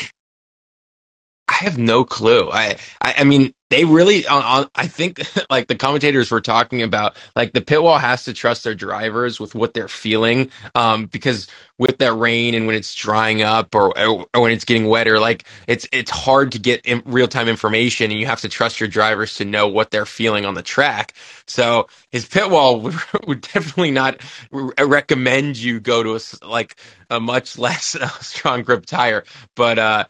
I 1.54 1.64
have 1.64 1.78
no 1.78 2.04
clue. 2.04 2.50
I, 2.52 2.78
I, 3.02 3.16
I 3.20 3.24
mean, 3.24 3.54
they 3.70 3.86
really, 3.86 4.26
uh, 4.26 4.66
I 4.76 4.88
think, 4.88 5.22
like 5.50 5.68
the 5.68 5.76
commentators 5.76 6.30
were 6.30 6.42
talking 6.42 6.82
about, 6.82 7.16
like 7.36 7.54
the 7.54 7.62
pit 7.62 7.82
wall 7.82 7.98
has 7.98 8.24
to 8.26 8.34
trust 8.34 8.64
their 8.64 8.76
drivers 8.76 9.40
with 9.40 9.54
what 9.54 9.74
they're 9.74 9.88
feeling, 9.88 10.50
um, 10.76 11.06
because 11.06 11.48
with 11.78 11.98
that 12.00 12.14
rain 12.14 12.54
and 12.54 12.66
when 12.68 12.76
it's 12.76 12.94
drying 12.94 13.42
up 13.42 13.74
or, 13.74 13.98
or, 13.98 14.26
when 14.42 14.52
it's 14.52 14.66
getting 14.66 14.88
wetter, 14.88 15.20
like 15.20 15.46
it's 15.68 15.88
it's 15.92 16.10
hard 16.12 16.52
to 16.54 16.60
get 16.60 16.86
in 16.86 17.02
real 17.06 17.28
time 17.28 17.48
information, 17.48 18.12
and 18.12 18.20
you 18.20 18.26
have 18.26 18.42
to 18.42 18.50
trust 18.50 18.80
your 18.80 18.90
drivers 18.90 19.36
to 19.36 19.46
know 19.46 19.68
what 19.68 19.92
they're 19.92 20.06
feeling 20.06 20.46
on 20.46 20.54
the 20.54 20.62
track. 20.64 21.14
So 21.48 21.88
his 22.12 22.26
pit 22.26 22.50
wall 22.50 22.80
would, 22.82 22.96
would 23.26 23.42
definitely 23.42 23.92
not 23.92 24.20
recommend 24.52 25.58
you 25.58 25.80
go 25.80 26.02
to 26.04 26.16
a 26.16 26.46
like 26.46 26.76
a 27.10 27.20
much 27.20 27.58
less 27.60 27.96
uh, 27.96 28.08
strong 28.20 28.64
grip 28.64 28.86
tire, 28.86 29.24
but. 29.56 29.78
uh 29.80 30.04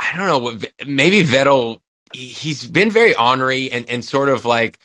I 0.00 0.16
don't 0.16 0.26
know. 0.26 0.68
Maybe 0.86 1.22
Vettel. 1.22 1.80
He's 2.12 2.66
been 2.66 2.90
very 2.90 3.14
ornery 3.14 3.70
and, 3.70 3.88
and 3.88 4.04
sort 4.04 4.30
of 4.30 4.44
like 4.44 4.78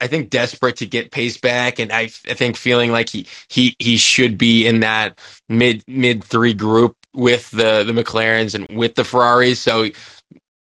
I 0.00 0.08
think 0.08 0.30
desperate 0.30 0.76
to 0.78 0.86
get 0.86 1.12
pace 1.12 1.36
back, 1.38 1.78
and 1.78 1.92
I, 1.92 2.10
I 2.28 2.34
think 2.34 2.56
feeling 2.56 2.90
like 2.90 3.08
he 3.08 3.28
he 3.48 3.76
he 3.78 3.96
should 3.96 4.36
be 4.36 4.66
in 4.66 4.80
that 4.80 5.20
mid 5.48 5.84
mid 5.86 6.24
three 6.24 6.54
group 6.54 6.96
with 7.14 7.48
the 7.52 7.84
the 7.84 7.92
McLarens 7.92 8.54
and 8.56 8.66
with 8.76 8.96
the 8.96 9.04
Ferraris. 9.04 9.60
So 9.60 9.90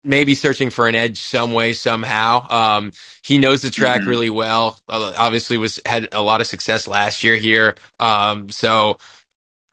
maybe 0.02 0.34
searching 0.34 0.70
for 0.70 0.88
an 0.88 0.94
edge 0.94 1.18
some 1.20 1.52
way 1.52 1.74
somehow. 1.74 2.46
Um, 2.48 2.92
he 3.22 3.36
knows 3.36 3.60
the 3.60 3.70
track 3.70 4.00
mm-hmm. 4.00 4.08
really 4.08 4.30
well. 4.30 4.78
Uh, 4.88 5.12
obviously, 5.18 5.58
was 5.58 5.80
had 5.84 6.08
a 6.12 6.22
lot 6.22 6.40
of 6.40 6.46
success 6.46 6.88
last 6.88 7.22
year 7.22 7.36
here. 7.36 7.74
Um, 8.00 8.48
so 8.48 8.96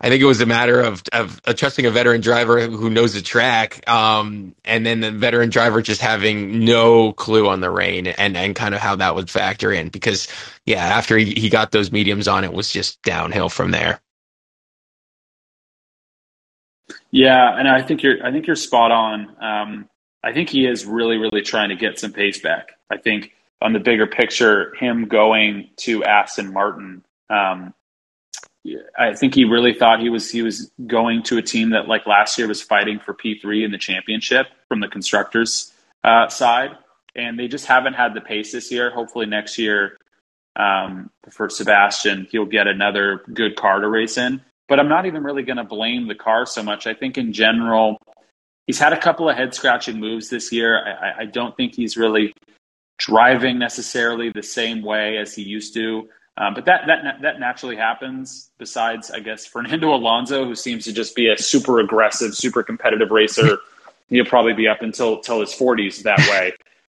I 0.03 0.09
think 0.09 0.21
it 0.21 0.25
was 0.25 0.41
a 0.41 0.45
matter 0.45 0.81
of, 0.81 1.01
of, 1.13 1.41
trusting 1.55 1.85
a 1.85 1.89
veteran 1.89 2.19
driver 2.19 2.67
who 2.67 2.89
knows 2.89 3.13
the 3.13 3.21
track, 3.21 3.89
um, 3.89 4.53
and 4.65 4.85
then 4.85 4.99
the 4.99 5.11
veteran 5.11 5.49
driver 5.49 5.81
just 5.81 6.01
having 6.01 6.65
no 6.65 7.13
clue 7.13 7.47
on 7.47 7.61
the 7.61 7.71
rain 7.71 8.07
and, 8.07 8.35
and 8.35 8.53
kind 8.53 8.75
of 8.75 8.81
how 8.81 8.97
that 8.97 9.15
would 9.15 9.29
factor 9.29 9.71
in. 9.71 9.87
Because, 9.87 10.27
yeah, 10.65 10.83
after 10.83 11.17
he, 11.17 11.33
he 11.33 11.49
got 11.49 11.71
those 11.71 11.93
mediums 11.93 12.27
on, 12.27 12.43
it 12.43 12.51
was 12.51 12.69
just 12.69 13.01
downhill 13.01 13.47
from 13.47 13.71
there. 13.71 14.01
Yeah, 17.09 17.57
and 17.57 17.69
I 17.69 17.81
think 17.81 18.03
you're 18.03 18.25
I 18.25 18.31
think 18.31 18.45
you're 18.45 18.57
spot 18.57 18.91
on. 18.91 19.35
Um, 19.41 19.89
I 20.21 20.33
think 20.33 20.49
he 20.49 20.65
is 20.65 20.85
really 20.85 21.17
really 21.17 21.43
trying 21.43 21.69
to 21.69 21.75
get 21.75 21.97
some 21.97 22.11
pace 22.11 22.41
back. 22.41 22.71
I 22.89 22.97
think 22.97 23.31
on 23.61 23.71
the 23.71 23.79
bigger 23.79 24.07
picture, 24.07 24.73
him 24.75 25.07
going 25.07 25.69
to 25.77 26.03
Aston 26.03 26.51
Martin 26.51 27.05
um, 27.29 27.73
I 28.97 29.13
think 29.13 29.35
he 29.35 29.43
really 29.43 29.73
thought 29.73 29.99
he 29.99 30.09
was 30.09 30.31
he 30.31 30.41
was 30.41 30.71
going 30.87 31.23
to 31.23 31.37
a 31.37 31.41
team 31.41 31.71
that 31.71 31.87
like 31.87 32.07
last 32.07 32.37
year 32.37 32.47
was 32.47 32.61
fighting 32.61 32.99
for 32.99 33.13
P 33.13 33.37
three 33.37 33.65
in 33.65 33.71
the 33.71 33.77
championship 33.77 34.47
from 34.69 34.79
the 34.79 34.87
constructors 34.87 35.73
uh, 36.03 36.29
side, 36.29 36.71
and 37.15 37.37
they 37.37 37.47
just 37.47 37.65
haven't 37.65 37.93
had 37.93 38.13
the 38.13 38.21
pace 38.21 38.53
this 38.53 38.71
year. 38.71 38.89
Hopefully 38.89 39.25
next 39.25 39.57
year 39.57 39.97
um, 40.55 41.09
for 41.29 41.49
Sebastian, 41.49 42.27
he'll 42.31 42.45
get 42.45 42.67
another 42.67 43.21
good 43.33 43.55
car 43.57 43.81
to 43.81 43.87
race 43.89 44.17
in. 44.17 44.41
But 44.69 44.79
I'm 44.79 44.87
not 44.87 45.05
even 45.05 45.23
really 45.23 45.43
going 45.43 45.57
to 45.57 45.65
blame 45.65 46.07
the 46.07 46.15
car 46.15 46.45
so 46.45 46.63
much. 46.63 46.87
I 46.87 46.93
think 46.93 47.17
in 47.17 47.33
general, 47.33 47.97
he's 48.65 48.79
had 48.79 48.93
a 48.93 48.99
couple 48.99 49.29
of 49.29 49.35
head 49.35 49.53
scratching 49.53 49.99
moves 49.99 50.29
this 50.29 50.53
year. 50.53 50.81
I, 50.87 51.23
I 51.23 51.25
don't 51.25 51.55
think 51.57 51.75
he's 51.75 51.97
really 51.97 52.33
driving 52.97 53.59
necessarily 53.59 54.29
the 54.29 54.41
same 54.41 54.81
way 54.81 55.17
as 55.17 55.35
he 55.35 55.41
used 55.41 55.73
to. 55.73 56.07
Um, 56.35 56.55
but 56.55 56.65
that 56.65 56.81
that 56.87 57.21
that 57.21 57.39
naturally 57.39 57.75
happens. 57.75 58.49
Besides, 58.57 59.11
I 59.11 59.19
guess 59.19 59.45
Fernando 59.45 59.93
Alonso, 59.93 60.45
who 60.45 60.55
seems 60.55 60.85
to 60.85 60.93
just 60.93 61.15
be 61.15 61.29
a 61.29 61.37
super 61.37 61.79
aggressive, 61.79 62.33
super 62.33 62.63
competitive 62.63 63.11
racer, 63.11 63.59
he'll 64.09 64.25
probably 64.25 64.53
be 64.53 64.67
up 64.67 64.81
until 64.81 65.17
until 65.17 65.41
his 65.41 65.53
forties 65.53 66.03
that 66.03 66.19
way. 66.29 66.53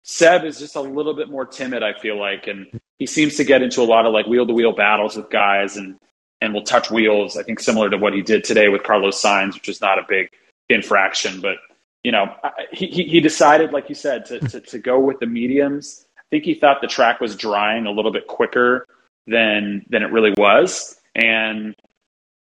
Seb 0.04 0.44
is 0.44 0.60
just 0.60 0.76
a 0.76 0.82
little 0.82 1.16
bit 1.16 1.30
more 1.30 1.46
timid, 1.46 1.82
I 1.82 1.98
feel 1.98 2.20
like, 2.20 2.48
and 2.48 2.80
he 3.00 3.06
seems 3.06 3.38
to 3.38 3.44
get 3.44 3.62
into 3.62 3.82
a 3.82 3.86
lot 3.86 4.06
of 4.06 4.14
like 4.14 4.28
wheel 4.28 4.46
to 4.46 4.54
wheel 4.54 4.74
battles 4.74 5.16
with 5.16 5.30
guys 5.32 5.78
and 5.78 5.98
and 6.40 6.54
will 6.54 6.64
touch 6.64 6.92
wheels. 6.92 7.36
I 7.36 7.44
think 7.44 7.60
similar 7.60 7.90
to 7.90 7.98
what 7.98 8.14
he 8.14 8.22
did 8.22 8.44
today 8.44 8.70
with 8.70 8.84
Carlos 8.84 9.20
Sainz, 9.20 9.56
which 9.56 9.70
is 9.70 9.82
not 9.82 9.98
a 9.98 10.04
big 10.08 10.30
infraction, 10.70 11.42
but 11.42 11.56
you 12.04 12.12
know, 12.12 12.36
he, 12.72 12.88
he 12.88 13.22
decided, 13.22 13.72
like 13.72 13.88
you 13.88 13.96
said, 13.96 14.26
to, 14.26 14.40
to, 14.42 14.60
to 14.60 14.78
go 14.78 15.00
with 15.00 15.20
the 15.20 15.26
mediums. 15.26 16.06
I 16.18 16.24
think 16.30 16.44
he 16.44 16.54
thought 16.54 16.82
the 16.82 16.88
track 16.88 17.22
was 17.22 17.36
drying 17.36 17.86
a 17.86 17.92
little 17.92 18.12
bit 18.12 18.28
quicker 18.28 18.86
than 19.28 19.86
than 19.90 20.04
it 20.04 20.12
really 20.12 20.34
was, 20.38 20.98
and 21.16 21.76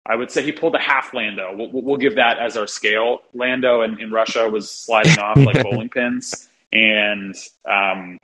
I 0.06 0.16
would 0.16 0.32
say 0.32 0.44
he 0.44 0.52
pulled 0.52 0.76
a 0.76 0.80
half 0.80 1.14
Lando. 1.14 1.56
We'll, 1.56 1.82
we'll 1.82 1.98
give 1.98 2.16
that 2.16 2.40
as 2.40 2.56
our 2.56 2.68
scale. 2.68 3.20
Lando 3.34 3.82
in, 3.82 4.00
in 4.00 4.12
Russia 4.12 4.50
was 4.50 4.70
sliding 4.70 5.20
off 5.20 5.38
like 5.38 5.62
bowling 5.64 5.90
pins, 5.90 6.50
and 6.72 7.36
um, 7.66 8.20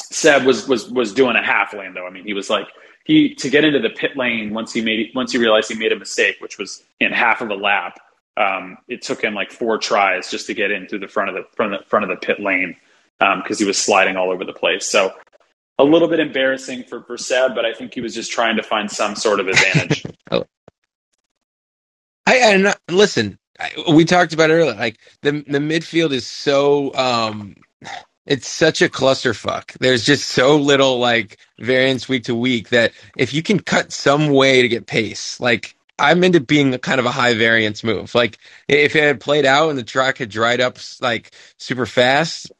Seb 0.00 0.44
was 0.44 0.68
was 0.68 0.90
was 0.90 1.12
doing 1.12 1.36
a 1.36 1.42
half 1.42 1.74
Lando. 1.74 2.06
I 2.06 2.10
mean, 2.10 2.24
he 2.24 2.34
was 2.34 2.50
like 2.50 2.68
he 3.04 3.34
to 3.36 3.50
get 3.50 3.64
into 3.64 3.80
the 3.80 3.90
pit 3.90 4.16
lane 4.16 4.54
once 4.54 4.72
he 4.72 4.80
made 4.80 5.10
once 5.14 5.32
he 5.32 5.38
realized 5.38 5.70
he 5.70 5.78
made 5.78 5.92
a 5.92 5.98
mistake, 5.98 6.36
which 6.40 6.58
was 6.58 6.82
in 7.00 7.12
half 7.12 7.40
of 7.40 7.50
a 7.50 7.54
lap 7.54 7.98
um, 8.36 8.78
it 8.88 9.02
took 9.02 9.22
him 9.22 9.34
like 9.34 9.52
four 9.52 9.78
tries 9.78 10.30
just 10.30 10.46
to 10.46 10.54
get 10.54 10.70
in 10.70 10.86
through 10.88 11.00
the 11.00 11.08
front 11.08 11.30
of 11.30 11.34
the 11.36 11.44
front 11.56 11.74
of 11.74 11.80
the, 11.80 11.86
front 11.86 12.04
of 12.04 12.08
the 12.08 12.26
pit 12.26 12.40
lane 12.40 12.76
because 13.18 13.56
um, 13.56 13.58
he 13.58 13.64
was 13.64 13.78
sliding 13.78 14.16
all 14.16 14.30
over 14.30 14.44
the 14.44 14.52
place. 14.52 14.86
So 14.86 15.12
a 15.78 15.84
little 15.84 16.08
bit 16.08 16.20
embarrassing 16.20 16.84
for 16.84 17.04
Seb, 17.18 17.54
but 17.54 17.64
I 17.64 17.72
think 17.74 17.94
he 17.94 18.00
was 18.00 18.14
just 18.14 18.30
trying 18.30 18.56
to 18.56 18.62
find 18.62 18.90
some 18.90 19.16
sort 19.16 19.40
of 19.40 19.48
advantage. 19.48 20.04
oh. 20.30 20.44
I 22.26 22.36
and 22.36 22.74
listen, 22.90 23.38
we 23.90 24.04
talked 24.04 24.32
about 24.32 24.50
earlier. 24.50 24.74
Like 24.74 24.98
the 25.22 25.32
the 25.32 25.58
midfield 25.58 26.12
is 26.12 26.26
so 26.26 26.94
um, 26.94 27.56
it's 28.26 28.48
such 28.48 28.82
a 28.82 28.88
clusterfuck. 28.88 29.72
There's 29.78 30.04
just 30.04 30.30
so 30.30 30.56
little 30.56 30.98
like 30.98 31.38
variance 31.58 32.08
week 32.08 32.24
to 32.24 32.34
week 32.34 32.70
that 32.70 32.92
if 33.16 33.34
you 33.34 33.42
can 33.42 33.60
cut 33.60 33.92
some 33.92 34.28
way 34.28 34.62
to 34.62 34.68
get 34.68 34.86
pace, 34.86 35.38
like 35.40 35.76
I'm 35.98 36.24
into 36.24 36.40
being 36.40 36.76
kind 36.78 36.98
of 36.98 37.06
a 37.06 37.10
high 37.10 37.34
variance 37.34 37.84
move. 37.84 38.14
Like 38.14 38.38
if 38.68 38.96
it 38.96 39.02
had 39.02 39.20
played 39.20 39.46
out 39.46 39.70
and 39.70 39.78
the 39.78 39.84
track 39.84 40.18
had 40.18 40.28
dried 40.28 40.60
up 40.60 40.78
like 41.00 41.32
super 41.58 41.86
fast, 41.86 42.50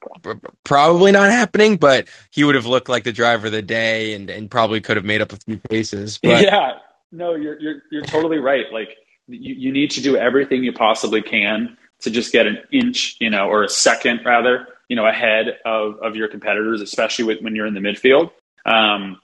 probably 0.65 1.11
not 1.13 1.31
happening. 1.31 1.77
But 1.77 2.09
he 2.31 2.45
would 2.45 2.55
have 2.55 2.67
looked 2.67 2.89
like 2.89 3.05
the 3.05 3.13
driver 3.13 3.47
of 3.47 3.53
the 3.53 3.63
day 3.63 4.15
and, 4.15 4.31
and 4.31 4.51
probably 4.51 4.81
could 4.81 4.97
have 4.97 5.05
made 5.05 5.21
up 5.21 5.33
a 5.33 5.37
few 5.37 5.59
paces. 5.59 6.19
But 6.23 6.45
yeah, 6.45 6.73
no, 7.11 7.35
you're 7.35 7.61
you're 7.61 7.83
you're 7.91 8.05
totally 8.05 8.39
right. 8.39 8.67
Like 8.73 8.97
you, 9.27 9.55
you 9.55 9.73
need 9.73 9.91
to 9.93 10.03
do 10.03 10.17
everything 10.17 10.63
you 10.63 10.73
possibly 10.73 11.23
can 11.23 11.77
to 12.03 12.11
just 12.11 12.33
get 12.33 12.47
an 12.47 12.59
inch, 12.73 13.17
you 13.21 13.31
know, 13.31 13.49
or 13.49 13.65
a 13.65 13.69
second 13.69 14.21
rather, 14.25 14.69
you 14.89 14.97
know, 14.97 15.07
ahead 15.07 15.59
of 15.65 15.97
of 16.03 16.15
your 16.15 16.29
competitors, 16.29 16.81
especially 16.81 17.25
with, 17.25 17.41
when 17.41 17.57
you're 17.57 17.67
in 17.67 17.75
the 17.75 17.81
midfield. 17.81 18.31
Um, 18.67 19.21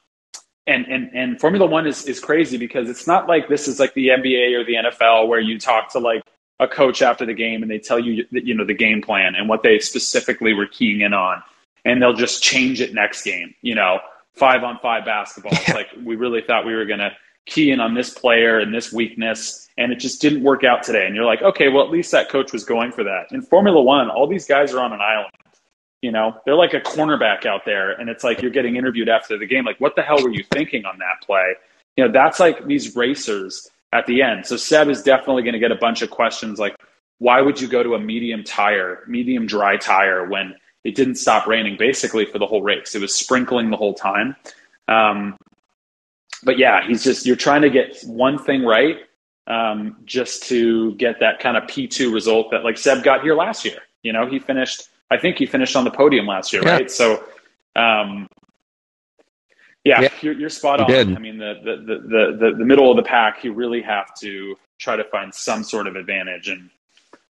and 0.66 0.86
and 0.86 1.10
and 1.14 1.40
Formula 1.40 1.66
One 1.66 1.86
is 1.86 2.06
is 2.06 2.20
crazy 2.20 2.56
because 2.56 2.88
it's 2.88 3.06
not 3.06 3.28
like 3.28 3.48
this 3.48 3.68
is 3.68 3.80
like 3.80 3.94
the 3.94 4.08
NBA 4.08 4.54
or 4.58 4.64
the 4.64 4.74
NFL 4.74 5.28
where 5.28 5.40
you 5.40 5.58
talk 5.58 5.90
to 5.92 5.98
like 5.98 6.22
a 6.58 6.68
coach 6.68 7.02
after 7.02 7.24
the 7.24 7.34
game 7.34 7.62
and 7.62 7.70
they 7.70 7.78
tell 7.78 7.98
you 7.98 8.24
you 8.30 8.54
know 8.54 8.64
the 8.64 8.74
game 8.74 9.02
plan 9.02 9.34
and 9.34 9.48
what 9.48 9.62
they 9.62 9.78
specifically 9.78 10.52
were 10.52 10.66
keying 10.66 11.00
in 11.00 11.14
on, 11.14 11.42
and 11.84 12.00
they'll 12.00 12.12
just 12.12 12.42
change 12.42 12.80
it 12.80 12.94
next 12.94 13.22
game. 13.22 13.54
You 13.62 13.74
know, 13.74 13.98
five 14.34 14.62
on 14.62 14.78
five 14.80 15.04
basketball. 15.04 15.52
It's 15.52 15.70
like 15.70 15.88
we 16.04 16.16
really 16.16 16.42
thought 16.46 16.66
we 16.66 16.74
were 16.74 16.86
gonna 16.86 17.12
key 17.46 17.70
in 17.70 17.80
on 17.80 17.94
this 17.94 18.10
player 18.10 18.58
and 18.58 18.72
this 18.74 18.92
weakness, 18.92 19.68
and 19.78 19.92
it 19.92 19.96
just 19.96 20.20
didn't 20.20 20.42
work 20.42 20.62
out 20.62 20.82
today. 20.82 21.06
And 21.06 21.14
you're 21.14 21.24
like, 21.24 21.42
okay, 21.42 21.68
well 21.68 21.84
at 21.84 21.90
least 21.90 22.12
that 22.12 22.28
coach 22.28 22.52
was 22.52 22.64
going 22.64 22.92
for 22.92 23.02
that. 23.04 23.26
In 23.32 23.42
Formula 23.42 23.80
One, 23.82 24.10
all 24.10 24.26
these 24.26 24.46
guys 24.46 24.74
are 24.74 24.80
on 24.80 24.92
an 24.92 25.00
island. 25.00 25.32
You 26.02 26.12
know, 26.12 26.34
they're 26.44 26.56
like 26.56 26.72
a 26.72 26.80
cornerback 26.80 27.44
out 27.44 27.62
there, 27.66 27.92
and 27.92 28.08
it's 28.08 28.24
like 28.24 28.40
you're 28.40 28.50
getting 28.50 28.76
interviewed 28.76 29.08
after 29.08 29.36
the 29.36 29.46
game. 29.46 29.64
Like, 29.64 29.80
what 29.80 29.96
the 29.96 30.02
hell 30.02 30.22
were 30.22 30.30
you 30.30 30.44
thinking 30.50 30.84
on 30.86 30.98
that 30.98 31.24
play? 31.24 31.54
You 31.96 32.06
know, 32.06 32.12
that's 32.12 32.40
like 32.40 32.66
these 32.66 32.96
racers 32.96 33.70
at 33.92 34.06
the 34.06 34.22
end. 34.22 34.46
So 34.46 34.56
Seb 34.56 34.88
is 34.88 35.02
definitely 35.02 35.42
going 35.42 35.54
to 35.54 35.58
get 35.58 35.72
a 35.72 35.76
bunch 35.76 36.02
of 36.02 36.10
questions 36.10 36.58
like, 36.58 36.76
why 37.18 37.40
would 37.40 37.60
you 37.60 37.68
go 37.68 37.82
to 37.82 37.94
a 37.94 37.98
medium 37.98 38.44
tire, 38.44 39.04
medium 39.06 39.46
dry 39.46 39.76
tire 39.76 40.26
when 40.26 40.54
it 40.84 40.94
didn't 40.94 41.16
stop 41.16 41.46
raining 41.46 41.76
basically 41.78 42.24
for 42.24 42.38
the 42.38 42.46
whole 42.46 42.62
race? 42.62 42.94
It 42.94 43.02
was 43.02 43.14
sprinkling 43.14 43.70
the 43.70 43.76
whole 43.76 43.94
time. 43.94 44.36
Um, 44.88 45.36
but 46.42 46.58
yeah, 46.58 46.86
he's 46.86 47.04
just, 47.04 47.26
you're 47.26 47.36
trying 47.36 47.62
to 47.62 47.70
get 47.70 47.98
one 48.06 48.38
thing 48.38 48.64
right 48.64 48.96
um, 49.46 49.96
just 50.04 50.44
to 50.44 50.94
get 50.94 51.20
that 51.20 51.40
kind 51.40 51.56
of 51.56 51.64
P2 51.64 52.12
result 52.12 52.50
that 52.52 52.64
like 52.64 52.78
Seb 52.78 53.02
got 53.02 53.22
here 53.22 53.34
last 53.34 53.64
year. 53.64 53.78
You 54.02 54.12
know, 54.14 54.26
he 54.26 54.38
finished 54.38 54.88
I 55.10 55.18
think 55.18 55.38
he 55.38 55.46
finished 55.46 55.76
on 55.76 55.84
the 55.84 55.90
podium 55.90 56.26
last 56.26 56.52
year, 56.52 56.62
yeah. 56.64 56.72
right? 56.72 56.90
So, 56.90 57.24
um, 57.76 58.28
yeah, 59.84 60.02
yeah, 60.02 60.08
you're, 60.20 60.34
you're 60.34 60.50
spot 60.50 60.80
on. 60.80 60.90
I 61.16 61.18
mean, 61.18 61.38
the, 61.38 61.54
the, 61.64 61.76
the, 61.76 62.36
the, 62.38 62.56
the 62.58 62.64
middle 62.64 62.90
of 62.90 62.96
the 62.96 63.02
pack, 63.02 63.42
you 63.42 63.52
really 63.52 63.80
have 63.82 64.14
to 64.20 64.56
try 64.78 64.96
to 64.96 65.04
find 65.04 65.34
some 65.34 65.64
sort 65.64 65.86
of 65.86 65.96
advantage. 65.96 66.48
And 66.48 66.70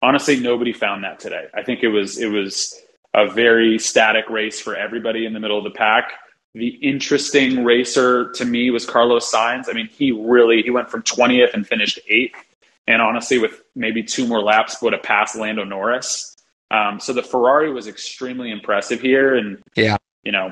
honestly, 0.02 0.40
nobody 0.40 0.72
found 0.72 1.04
that 1.04 1.20
today. 1.20 1.46
I 1.54 1.62
think 1.62 1.82
it 1.82 1.88
was, 1.88 2.18
it 2.18 2.30
was 2.30 2.74
a 3.14 3.30
very 3.30 3.78
static 3.78 4.30
race 4.30 4.60
for 4.60 4.74
everybody 4.74 5.26
in 5.26 5.34
the 5.34 5.40
middle 5.40 5.58
of 5.58 5.64
the 5.64 5.70
pack. 5.70 6.12
The 6.54 6.68
interesting 6.68 7.64
racer 7.64 8.32
to 8.32 8.44
me 8.44 8.70
was 8.70 8.86
Carlos 8.86 9.30
Sainz. 9.30 9.68
I 9.68 9.74
mean, 9.74 9.88
he 9.88 10.12
really, 10.12 10.62
he 10.62 10.70
went 10.70 10.90
from 10.90 11.02
20th 11.02 11.52
and 11.52 11.66
finished 11.66 11.98
eighth. 12.08 12.42
And 12.86 13.02
honestly, 13.02 13.38
with 13.38 13.62
maybe 13.74 14.02
two 14.02 14.26
more 14.26 14.40
laps, 14.40 14.80
would 14.80 14.94
have 14.94 15.02
passed 15.02 15.36
Lando 15.36 15.64
Norris. 15.64 16.37
Um, 16.70 17.00
so 17.00 17.12
the 17.12 17.22
Ferrari 17.22 17.72
was 17.72 17.86
extremely 17.86 18.50
impressive 18.50 19.00
here, 19.00 19.36
and 19.36 19.62
yeah, 19.74 19.96
you 20.22 20.32
know, 20.32 20.50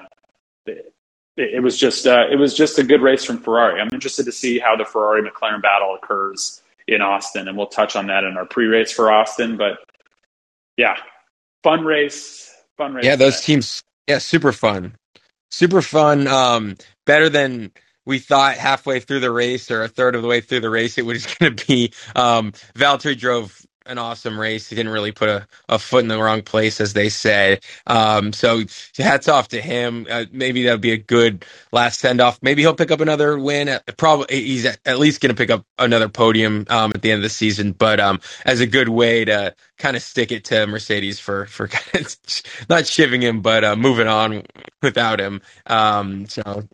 it, 0.67 0.95
it 1.37 1.63
was 1.63 1.77
just 1.77 2.07
uh, 2.07 2.25
it 2.31 2.37
was 2.37 2.55
just 2.55 2.79
a 2.79 2.83
good 2.83 3.03
race 3.03 3.25
from 3.25 3.39
Ferrari. 3.39 3.81
I'm 3.81 3.91
interested 3.93 4.25
to 4.25 4.33
see 4.33 4.59
how 4.59 4.77
the 4.77 4.85
Ferrari 4.85 5.23
McLaren 5.23 5.61
battle 5.61 5.95
occurs 5.95 6.63
in 6.89 7.03
Austin, 7.03 7.49
and 7.49 7.57
we'll 7.57 7.67
touch 7.67 7.97
on 7.97 8.07
that 8.07 8.25
in 8.25 8.37
our 8.37 8.47
pre-race 8.47 8.93
for 8.93 9.13
Austin. 9.13 9.57
But 9.57 9.79
yeah, 10.77 10.97
fun 11.63 11.85
race, 11.85 12.51
fun 12.79 12.95
race. 12.95 13.05
Yeah, 13.05 13.17
those 13.17 13.43
teams, 13.43 13.83
yeah, 14.09 14.19
super 14.19 14.53
fun, 14.53 14.95
super 15.51 15.83
fun. 15.83 16.27
Um, 16.27 16.77
better 17.05 17.29
than 17.29 17.73
we 18.07 18.21
thought 18.21 18.57
halfway 18.57 19.01
through 19.01 19.21
the 19.21 19.31
race 19.31 19.71
or 19.71 19.83
a 19.83 19.89
third 19.89 20.15
of 20.15 20.23
the 20.23 20.29
way 20.29 20.41
through 20.41 20.61
the 20.61 20.71
race 20.71 20.97
it 20.97 21.05
was 21.05 21.27
going 21.39 21.57
to 21.57 21.67
be. 21.67 21.93
Um, 22.15 22.53
Valtteri 22.75 23.19
drove 23.19 23.67
an 23.87 23.99
awesome 23.99 24.39
race. 24.39 24.69
He 24.69 24.77
didn't 24.77 24.93
really 24.93 25.13
put 25.13 25.29
a, 25.29 25.47
a 25.69 25.79
foot 25.79 26.03
in 26.03 26.09
the 26.09 26.23
wrong 26.23 26.43
place, 26.43 26.81
as 26.81 26.93
they 26.93 27.09
said. 27.09 27.65
Um, 27.87 28.33
so 28.33 28.63
hats 28.97 29.29
off 29.29 29.49
to 29.49 29.61
him. 29.61 30.07
Uh, 30.11 30.25
maybe 30.33 30.65
that'll 30.65 30.79
be 30.79 30.93
a 30.93 30.99
good 30.99 31.45
last 31.73 32.01
send 32.01 32.21
off. 32.21 32.39
Maybe 32.43 32.63
he'll 32.63 32.75
pick 32.75 32.91
up 32.91 33.01
another 33.01 33.39
win. 33.39 33.69
At, 33.69 33.97
probably 33.97 34.43
he's 34.43 34.67
at, 34.67 34.99
least 34.99 35.21
going 35.21 35.35
to 35.35 35.41
pick 35.41 35.51
up 35.51 35.65
another 35.79 36.09
podium 36.09 36.67
um, 36.69 36.93
at 36.95 37.03
the 37.03 37.11
end 37.11 37.19
of 37.19 37.23
the 37.23 37.29
season. 37.29 37.73
But 37.73 38.01
um, 38.01 38.21
as 38.45 38.61
a 38.61 38.67
good 38.67 38.89
way 38.89 39.25
to 39.25 39.55
kind 39.79 39.97
of 39.97 40.03
stick 40.03 40.33
it 40.33 40.45
to 40.47 40.67
Mercedes 40.67 41.19
for 41.19 41.47
for 41.47 41.69
not 42.69 42.87
shiving 42.87 43.23
him, 43.23 43.41
but 43.41 43.65
uh, 43.65 43.77
moving 43.77 44.09
on 44.09 44.43
without 44.83 45.21
him. 45.21 45.41
Um, 45.67 46.27
so 46.27 46.65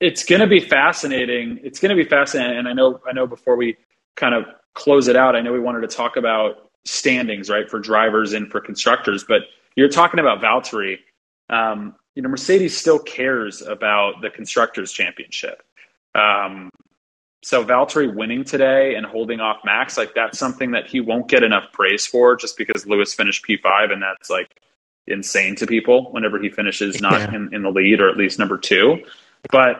it's 0.00 0.24
going 0.24 0.40
to 0.40 0.46
be 0.46 0.60
fascinating. 0.60 1.60
It's 1.62 1.80
going 1.80 1.96
to 1.96 2.02
be 2.02 2.08
fascinating. 2.08 2.58
And 2.58 2.68
I 2.68 2.72
know 2.72 3.00
I 3.06 3.12
know 3.12 3.26
before 3.26 3.56
we 3.56 3.76
kind 4.16 4.34
of 4.34 4.44
close 4.74 5.08
it 5.08 5.16
out, 5.16 5.36
I 5.36 5.40
know 5.40 5.52
we 5.52 5.60
wanted 5.60 5.80
to 5.88 5.96
talk 5.96 6.16
about 6.16 6.70
standings, 6.84 7.48
right, 7.48 7.68
for 7.68 7.78
drivers 7.78 8.32
and 8.32 8.50
for 8.50 8.60
constructors, 8.60 9.24
but 9.24 9.42
you're 9.76 9.88
talking 9.88 10.20
about 10.20 10.40
Valtteri. 10.40 10.98
Um, 11.48 11.96
you 12.14 12.22
know, 12.22 12.28
Mercedes 12.28 12.76
still 12.76 12.98
cares 12.98 13.62
about 13.62 14.20
the 14.22 14.30
constructors 14.30 14.92
championship. 14.92 15.62
Um, 16.14 16.70
so 17.42 17.64
Valtteri 17.64 18.14
winning 18.14 18.44
today 18.44 18.94
and 18.94 19.04
holding 19.04 19.40
off 19.40 19.58
Max, 19.64 19.98
like 19.98 20.14
that's 20.14 20.38
something 20.38 20.70
that 20.70 20.86
he 20.86 21.00
won't 21.00 21.28
get 21.28 21.42
enough 21.42 21.72
praise 21.72 22.06
for 22.06 22.36
just 22.36 22.56
because 22.56 22.86
Lewis 22.86 23.12
finished 23.12 23.44
P5 23.46 23.92
and 23.92 24.02
that's 24.02 24.30
like 24.30 24.60
insane 25.06 25.54
to 25.56 25.66
people 25.66 26.10
whenever 26.12 26.40
he 26.40 26.48
finishes 26.48 27.02
not 27.02 27.20
yeah. 27.20 27.34
in, 27.34 27.54
in 27.54 27.62
the 27.62 27.70
lead 27.70 28.00
or 28.00 28.08
at 28.08 28.16
least 28.16 28.38
number 28.38 28.56
two. 28.56 28.98
But 29.50 29.76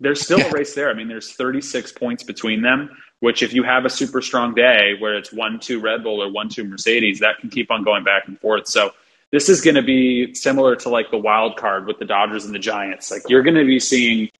there's 0.00 0.20
still 0.22 0.40
a 0.40 0.50
race 0.50 0.74
there. 0.74 0.90
I 0.90 0.94
mean, 0.94 1.08
there's 1.08 1.32
36 1.32 1.92
points 1.92 2.22
between 2.24 2.62
them 2.62 2.90
which 3.20 3.42
if 3.42 3.52
you 3.52 3.62
have 3.62 3.84
a 3.84 3.90
super 3.90 4.20
strong 4.20 4.54
day 4.54 4.94
where 4.98 5.16
it's 5.16 5.32
one 5.32 5.60
two 5.60 5.78
Red 5.78 6.02
Bull 6.02 6.22
or 6.22 6.30
one 6.30 6.48
two 6.48 6.64
Mercedes, 6.64 7.20
that 7.20 7.38
can 7.38 7.50
keep 7.50 7.70
on 7.70 7.84
going 7.84 8.02
back 8.02 8.26
and 8.26 8.38
forth. 8.40 8.66
So 8.66 8.92
this 9.30 9.48
is 9.48 9.60
going 9.60 9.76
to 9.76 9.82
be 9.82 10.34
similar 10.34 10.74
to 10.76 10.88
like 10.88 11.10
the 11.10 11.18
wild 11.18 11.56
card 11.56 11.86
with 11.86 11.98
the 11.98 12.04
Dodgers 12.04 12.44
and 12.44 12.54
the 12.54 12.58
Giants. 12.58 13.10
Like 13.10 13.22
you're 13.28 13.42
going 13.42 13.56
to 13.56 13.64
be 13.64 13.78
seeing 13.78 14.30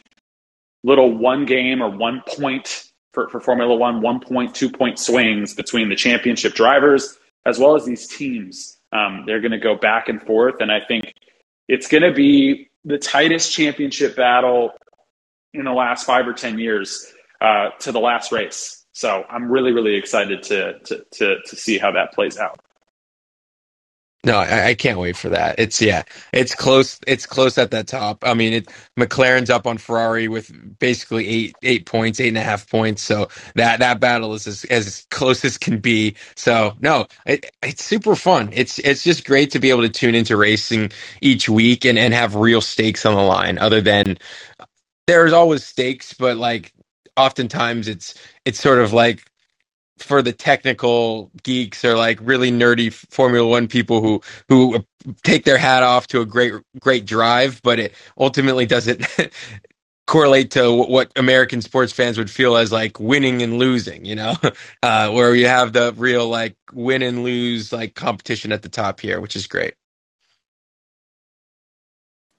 little 0.83 1.17
one 1.17 1.45
game 1.45 1.83
or 1.83 1.91
one 1.91 2.23
point 2.27 2.85
for, 3.13 3.29
for 3.29 3.41
Formula 3.41 3.75
One, 3.75 4.01
one 4.01 4.21
point, 4.21 4.55
two 4.55 4.71
point 4.71 4.99
swings 4.99 5.55
between 5.55 5.89
the 5.89 5.97
championship 5.97 6.55
drivers 6.55 7.19
as 7.47 7.59
well 7.59 7.75
as 7.75 7.85
these 7.85 8.07
teams. 8.07 8.79
Um, 8.93 9.25
they're 9.27 9.41
going 9.41 9.53
to 9.53 9.59
go 9.59 9.77
back 9.77 10.09
and 10.09 10.21
forth, 10.23 10.57
and 10.61 10.73
I 10.73 10.81
think 10.87 11.15
it's 11.69 11.87
going 11.87 12.03
to 12.03 12.13
be 12.13 12.69
the 12.85 12.99
tightest 12.99 13.53
championship 13.53 14.17
battle 14.17 14.73
in 15.55 15.65
the 15.65 15.73
last 15.73 16.05
five 16.07 16.27
or 16.27 16.33
ten 16.33 16.59
years 16.59 17.13
uh, 17.41 17.71
to 17.81 17.93
the 17.93 18.01
last 18.01 18.33
race. 18.33 18.85
So 18.93 19.25
I'm 19.29 19.51
really 19.51 19.73
really 19.73 19.95
excited 19.97 20.43
to 20.45 20.79
to 20.81 21.05
to, 21.13 21.37
to 21.47 21.57
see 21.57 21.79
how 21.79 21.93
that 21.93 22.13
plays 22.13 22.39
out. 22.39 22.61
No, 24.23 24.37
I, 24.37 24.67
I, 24.67 24.75
can't 24.75 24.99
wait 24.99 25.17
for 25.17 25.31
that. 25.31 25.59
It's 25.59 25.81
yeah, 25.81 26.03
it's 26.35 26.55
close. 26.55 27.01
It's 27.07 27.25
close 27.25 27.57
at 27.57 27.71
that 27.71 27.87
top. 27.87 28.23
I 28.23 28.35
mean, 28.35 28.53
it, 28.53 28.69
McLaren's 28.99 29.49
up 29.49 29.67
on 29.67 29.79
Ferrari 29.79 30.29
with 30.29 30.53
basically 30.79 31.27
eight 31.27 31.57
eight 31.63 31.87
points, 31.87 32.21
eight 32.21 32.29
and 32.29 32.37
a 32.37 32.43
half 32.43 32.69
points. 32.69 33.01
So 33.01 33.29
that 33.55 33.79
that 33.79 33.99
battle 33.99 34.35
is 34.35 34.47
as, 34.47 34.65
as 34.67 35.07
close 35.11 35.43
as 35.47 35.57
can 35.57 35.79
be. 35.79 36.17
So 36.37 36.75
no, 36.81 37.07
it, 37.25 37.51
it's 37.63 37.83
super 37.83 38.15
fun. 38.15 38.51
It's 38.53 38.79
it's 38.81 39.03
just 39.03 39.25
great 39.25 39.53
to 39.53 39.59
be 39.59 39.71
able 39.71 39.83
to 39.83 39.89
tune 39.89 40.15
into 40.15 40.37
racing 40.37 40.93
each 41.23 41.49
week 41.49 41.87
and 41.87 41.99
and 41.99 42.13
have 42.13 42.35
real 42.35 42.61
stakes 42.61 43.07
on 43.07 43.15
the 43.15 43.23
line. 43.23 43.57
Other 43.57 43.81
than 43.81 44.19
there's 45.11 45.35
always 45.35 45.65
stakes, 45.65 46.15
but 46.15 46.39
like 46.39 46.73
oftentimes 47.17 47.89
it's 47.89 48.15
it's 48.47 48.61
sort 48.61 48.79
of 48.81 48.93
like 48.95 49.25
for 49.99 50.23
the 50.23 50.33
technical 50.33 51.31
geeks 51.45 51.85
or 51.85 51.97
like 51.97 52.19
really 52.23 52.51
nerdy 52.53 52.93
Formula 52.93 53.49
One 53.49 53.69
people 53.69 54.03
who 54.03 54.23
who 54.49 54.85
take 55.25 55.45
their 55.45 55.59
hat 55.59 55.83
off 55.85 56.09
to 56.09 56.21
a 56.23 56.27
great 56.27 56.55
great 56.81 57.07
drive, 57.07 57.61
but 57.63 57.81
it 57.81 57.95
ultimately 58.19 58.67
doesn't 58.67 59.07
correlate 60.09 60.53
to 60.53 60.73
what 60.75 61.13
American 61.17 61.63
sports 61.63 61.93
fans 61.93 62.19
would 62.19 62.31
feel 62.31 62.57
as 62.57 62.73
like 62.73 63.01
winning 63.01 63.43
and 63.43 63.59
losing, 63.59 64.05
you 64.05 64.17
know, 64.17 64.35
uh, 64.85 65.11
where 65.11 65.35
you 65.35 65.47
have 65.49 65.73
the 65.75 65.95
real 65.97 66.29
like 66.29 66.57
win 66.73 67.03
and 67.03 67.25
lose 67.25 67.73
like 67.73 67.95
competition 67.95 68.53
at 68.53 68.63
the 68.63 68.71
top 68.71 69.01
here, 69.01 69.21
which 69.21 69.37
is 69.37 69.47
great. 69.49 69.75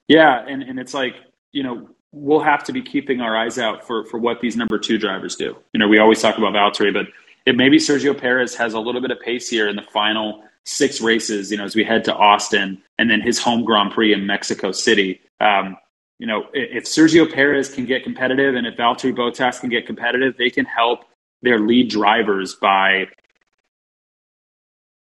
Yeah, 0.08 0.44
and 0.46 0.62
and 0.62 0.78
it's 0.78 0.94
like 0.94 1.14
you 1.52 1.62
know 1.62 1.88
we'll 2.12 2.40
have 2.40 2.62
to 2.64 2.72
be 2.72 2.82
keeping 2.82 3.20
our 3.20 3.36
eyes 3.36 3.58
out 3.58 3.86
for 3.86 4.04
for 4.04 4.18
what 4.18 4.40
these 4.40 4.56
number 4.56 4.78
two 4.78 4.98
drivers 4.98 5.34
do. 5.34 5.56
You 5.72 5.80
know, 5.80 5.88
we 5.88 5.98
always 5.98 6.20
talk 6.20 6.38
about 6.38 6.52
Valtteri, 6.52 6.92
but 6.92 7.06
it 7.46 7.56
maybe 7.56 7.78
Sergio 7.78 8.18
Perez 8.18 8.54
has 8.54 8.74
a 8.74 8.80
little 8.80 9.00
bit 9.00 9.10
of 9.10 9.20
pace 9.20 9.48
here 9.48 9.68
in 9.68 9.76
the 9.76 9.82
final 9.82 10.44
six 10.64 11.00
races, 11.00 11.50
you 11.50 11.56
know, 11.56 11.64
as 11.64 11.74
we 11.74 11.82
head 11.82 12.04
to 12.04 12.14
Austin 12.14 12.80
and 12.98 13.10
then 13.10 13.20
his 13.20 13.38
home 13.38 13.64
Grand 13.64 13.90
Prix 13.90 14.12
in 14.12 14.26
Mexico 14.26 14.70
City. 14.70 15.20
Um, 15.40 15.76
you 16.18 16.26
know, 16.26 16.44
if 16.52 16.84
Sergio 16.84 17.30
Perez 17.32 17.74
can 17.74 17.84
get 17.84 18.04
competitive 18.04 18.54
and 18.54 18.64
if 18.64 18.76
Valtteri 18.76 19.12
Bottas 19.12 19.60
can 19.60 19.70
get 19.70 19.86
competitive, 19.86 20.36
they 20.38 20.50
can 20.50 20.64
help 20.64 21.00
their 21.42 21.58
lead 21.58 21.90
drivers 21.90 22.54
by, 22.54 23.06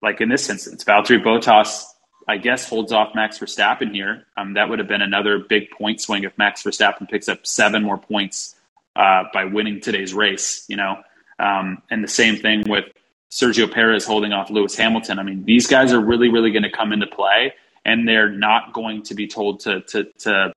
like 0.01 0.19
in 0.19 0.27
this 0.27 0.49
instance, 0.49 0.83
Valtteri 0.83 1.23
Bottas, 1.23 1.85
I 2.27 2.38
guess, 2.38 2.67
holds 2.67 2.91
off 2.91 3.13
Max 3.13 3.38
Verstappen 3.39 3.93
here. 3.93 4.25
Um, 4.38 4.53
that 4.53 4.69
would 4.69 4.79
have 4.79 4.88
been 4.88 5.01
another 5.01 5.39
big 5.39 5.69
point 5.71 6.01
swing 6.01 6.23
if 6.23 6.38
Max 6.38 6.63
Verstappen 6.63 7.09
picks 7.09 7.29
up 7.29 7.45
seven 7.45 7.83
more 7.83 7.97
points 7.97 8.55
uh, 8.95 9.23
by 9.33 9.45
winning 9.45 9.79
today's 9.79 10.13
race, 10.13 10.65
you 10.67 10.75
know. 10.75 10.97
Um, 11.38 11.81
and 11.91 12.03
the 12.03 12.07
same 12.07 12.38
thing 12.38 12.63
with 12.67 12.85
Sergio 13.29 13.71
Perez 13.71 14.05
holding 14.05 14.31
off 14.31 14.49
Lewis 14.49 14.75
Hamilton. 14.75 15.19
I 15.19 15.23
mean, 15.23 15.45
these 15.45 15.67
guys 15.67 15.91
are 15.91 15.99
really, 15.99 16.29
really 16.29 16.51
going 16.51 16.63
to 16.63 16.71
come 16.71 16.93
into 16.93 17.07
play, 17.07 17.53
and 17.83 18.07
they're 18.07 18.29
not 18.29 18.73
going 18.73 19.03
to 19.03 19.13
be 19.13 19.27
told 19.27 19.59
to, 19.61 19.81
to, 19.81 20.05
to 20.19 20.53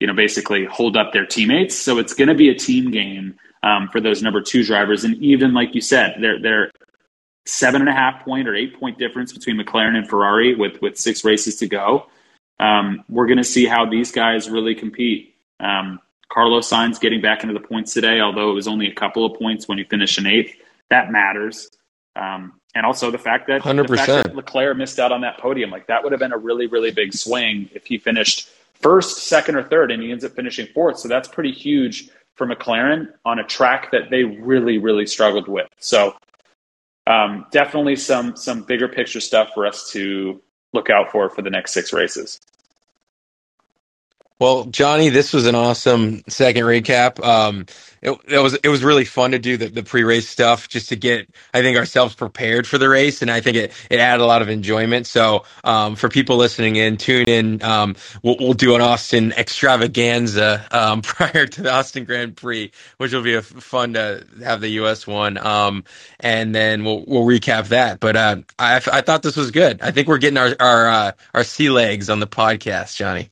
you 0.00 0.06
know, 0.06 0.14
basically 0.14 0.64
hold 0.64 0.96
up 0.96 1.12
their 1.12 1.26
teammates. 1.26 1.76
So 1.76 1.98
it's 1.98 2.14
going 2.14 2.28
to 2.28 2.34
be 2.34 2.48
a 2.48 2.54
team 2.54 2.90
game 2.90 3.36
um, 3.62 3.88
for 3.88 4.00
those 4.00 4.22
number 4.22 4.40
two 4.40 4.64
drivers. 4.64 5.04
And 5.04 5.16
even 5.22 5.54
like 5.54 5.74
you 5.74 5.80
said, 5.80 6.16
they're 6.20 6.40
they're 6.40 6.72
seven 7.46 7.80
and 7.80 7.88
a 7.88 7.92
half 7.92 8.24
point 8.24 8.48
or 8.48 8.54
eight 8.54 8.78
point 8.78 8.98
difference 8.98 9.32
between 9.32 9.58
McLaren 9.58 9.96
and 9.96 10.08
Ferrari 10.08 10.54
with 10.54 10.80
with 10.80 10.96
six 10.96 11.24
races 11.24 11.56
to 11.56 11.66
go. 11.66 12.06
Um, 12.60 13.04
we're 13.08 13.26
going 13.26 13.38
to 13.38 13.44
see 13.44 13.66
how 13.66 13.86
these 13.86 14.12
guys 14.12 14.48
really 14.48 14.74
compete. 14.74 15.34
Um, 15.58 15.98
Carlos 16.32 16.70
Sainz 16.70 17.00
getting 17.00 17.20
back 17.20 17.42
into 17.42 17.52
the 17.52 17.66
points 17.66 17.92
today, 17.92 18.20
although 18.20 18.50
it 18.50 18.54
was 18.54 18.68
only 18.68 18.86
a 18.86 18.94
couple 18.94 19.26
of 19.26 19.38
points 19.38 19.68
when 19.68 19.78
he 19.78 19.84
finished 19.84 20.18
in 20.18 20.26
eighth. 20.26 20.54
That 20.88 21.10
matters. 21.10 21.70
Um, 22.16 22.60
and 22.74 22.86
also 22.86 23.10
the 23.10 23.18
fact 23.18 23.48
that 23.48 23.62
100%. 23.62 23.88
the 23.88 23.96
fact 23.96 24.06
that 24.06 24.34
Leclerc 24.34 24.76
missed 24.76 24.98
out 24.98 25.12
on 25.12 25.20
that 25.22 25.38
podium, 25.38 25.70
like 25.70 25.86
that 25.88 26.02
would 26.02 26.12
have 26.12 26.20
been 26.20 26.32
a 26.32 26.38
really, 26.38 26.66
really 26.66 26.90
big 26.90 27.12
swing 27.12 27.68
if 27.74 27.86
he 27.86 27.98
finished 27.98 28.48
first, 28.80 29.26
second, 29.26 29.56
or 29.56 29.62
third, 29.62 29.90
and 29.90 30.02
he 30.02 30.10
ends 30.10 30.24
up 30.24 30.32
finishing 30.32 30.66
fourth. 30.74 30.98
So 30.98 31.08
that's 31.08 31.28
pretty 31.28 31.52
huge 31.52 32.08
for 32.34 32.46
McLaren 32.46 33.12
on 33.24 33.38
a 33.38 33.44
track 33.44 33.90
that 33.92 34.10
they 34.10 34.24
really, 34.24 34.78
really 34.78 35.06
struggled 35.06 35.48
with. 35.48 35.68
So 35.78 36.14
um, 37.06 37.46
definitely 37.50 37.96
some 37.96 38.36
some 38.36 38.62
bigger 38.62 38.88
picture 38.88 39.20
stuff 39.20 39.50
for 39.54 39.66
us 39.66 39.90
to 39.92 40.40
look 40.72 40.90
out 40.90 41.10
for 41.10 41.28
for 41.30 41.42
the 41.42 41.50
next 41.50 41.72
six 41.72 41.92
races. 41.92 42.40
Well, 44.38 44.64
Johnny, 44.64 45.08
this 45.08 45.32
was 45.32 45.46
an 45.46 45.54
awesome 45.54 46.22
second 46.28 46.64
recap. 46.64 47.24
Um, 47.24 47.66
it, 48.02 48.18
it, 48.26 48.38
was 48.38 48.54
it 48.54 48.68
was 48.68 48.82
really 48.82 49.04
fun 49.04 49.30
to 49.30 49.38
do 49.38 49.56
the, 49.56 49.68
the 49.68 49.84
pre 49.84 50.02
race 50.02 50.28
stuff 50.28 50.68
just 50.68 50.88
to 50.88 50.96
get 50.96 51.28
I 51.54 51.62
think 51.62 51.78
ourselves 51.78 52.14
prepared 52.14 52.66
for 52.66 52.76
the 52.76 52.88
race, 52.88 53.22
and 53.22 53.30
I 53.30 53.40
think 53.40 53.56
it, 53.56 53.72
it 53.88 54.00
added 54.00 54.22
a 54.22 54.26
lot 54.26 54.42
of 54.42 54.48
enjoyment. 54.48 55.06
So 55.06 55.44
um, 55.62 55.94
for 55.94 56.08
people 56.08 56.36
listening 56.36 56.76
in, 56.76 56.96
tune 56.96 57.28
in. 57.28 57.62
Um, 57.62 57.96
we'll, 58.22 58.36
we'll, 58.38 58.52
do 58.54 58.74
an 58.74 58.80
Austin 58.80 59.32
extravaganza 59.32 60.66
um, 60.70 61.02
prior 61.02 61.46
to 61.46 61.62
the 61.62 61.72
Austin 61.72 62.04
Grand 62.04 62.36
Prix, 62.36 62.72
which 62.98 63.12
will 63.12 63.22
be 63.22 63.34
a 63.34 63.42
fun 63.42 63.94
to 63.94 64.26
have 64.42 64.60
the 64.60 64.68
U.S. 64.70 65.06
one, 65.06 65.38
um, 65.38 65.84
and 66.20 66.54
then 66.54 66.84
we'll 66.84 67.04
we'll 67.06 67.24
recap 67.24 67.68
that. 67.68 68.00
But 68.00 68.16
uh, 68.16 68.36
I 68.58 68.76
I 68.76 69.00
thought 69.02 69.22
this 69.22 69.36
was 69.36 69.52
good. 69.52 69.80
I 69.80 69.92
think 69.92 70.08
we're 70.08 70.18
getting 70.18 70.38
our 70.38 70.54
our 70.58 70.88
uh, 70.88 71.12
our 71.34 71.44
sea 71.44 71.70
legs 71.70 72.10
on 72.10 72.20
the 72.20 72.26
podcast, 72.26 72.96
Johnny. 72.96 73.31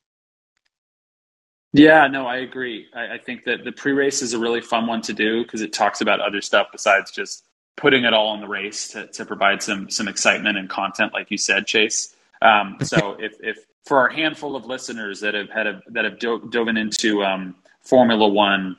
Yeah, 1.73 2.07
no, 2.07 2.27
I 2.27 2.37
agree. 2.37 2.87
I, 2.93 3.13
I 3.13 3.17
think 3.17 3.45
that 3.45 3.63
the 3.63 3.71
pre 3.71 3.93
race 3.93 4.21
is 4.21 4.33
a 4.33 4.39
really 4.39 4.61
fun 4.61 4.87
one 4.87 5.01
to 5.03 5.13
do 5.13 5.43
because 5.43 5.61
it 5.61 5.71
talks 5.71 6.01
about 6.01 6.19
other 6.19 6.41
stuff 6.41 6.67
besides 6.71 7.11
just 7.11 7.45
putting 7.77 8.03
it 8.03 8.13
all 8.13 8.33
in 8.33 8.41
the 8.41 8.47
race 8.47 8.89
to, 8.89 9.07
to 9.07 9.25
provide 9.25 9.63
some 9.63 9.89
some 9.89 10.07
excitement 10.07 10.57
and 10.57 10.69
content, 10.69 11.13
like 11.13 11.31
you 11.31 11.37
said, 11.37 11.65
Chase. 11.65 12.15
Um, 12.41 12.77
so 12.81 13.15
if, 13.19 13.33
if 13.41 13.57
for 13.85 13.99
our 13.99 14.09
handful 14.09 14.55
of 14.55 14.65
listeners 14.65 15.21
that 15.21 15.33
have 15.33 15.49
had 15.49 15.67
a, 15.67 15.81
that 15.87 16.05
have 16.05 16.19
do, 16.19 16.47
dove 16.49 16.67
into 16.67 17.23
um, 17.23 17.55
Formula 17.81 18.27
One, 18.27 18.77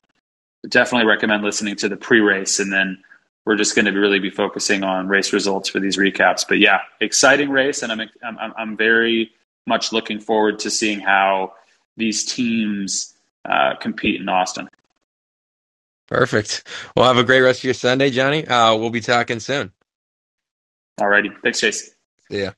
definitely 0.68 1.06
recommend 1.08 1.42
listening 1.42 1.76
to 1.76 1.88
the 1.88 1.96
pre-race, 1.96 2.58
and 2.60 2.70
then 2.72 3.02
we're 3.46 3.56
just 3.56 3.74
going 3.74 3.86
to 3.86 3.92
really 3.92 4.18
be 4.18 4.30
focusing 4.30 4.84
on 4.84 5.08
race 5.08 5.32
results 5.32 5.68
for 5.68 5.80
these 5.80 5.96
recaps. 5.96 6.46
But 6.46 6.58
yeah, 6.58 6.80
exciting 7.00 7.48
race, 7.48 7.82
and 7.82 7.90
I'm 7.90 8.00
I'm, 8.22 8.52
I'm 8.56 8.76
very 8.76 9.32
much 9.66 9.92
looking 9.92 10.20
forward 10.20 10.58
to 10.58 10.70
seeing 10.70 11.00
how 11.00 11.54
these 11.96 12.24
teams 12.24 13.14
uh, 13.48 13.74
compete 13.80 14.20
in 14.20 14.28
Austin. 14.28 14.68
Perfect. 16.08 16.66
Well, 16.96 17.06
have 17.06 17.16
a 17.16 17.24
great 17.24 17.40
rest 17.40 17.60
of 17.60 17.64
your 17.64 17.74
Sunday, 17.74 18.10
Johnny. 18.10 18.46
Uh, 18.46 18.76
we'll 18.76 18.90
be 18.90 19.00
talking 19.00 19.40
soon. 19.40 19.72
All 21.00 21.08
righty. 21.08 21.30
Thanks, 21.42 21.60
Chase. 21.60 21.94
See 22.30 22.42
ya. 22.42 22.52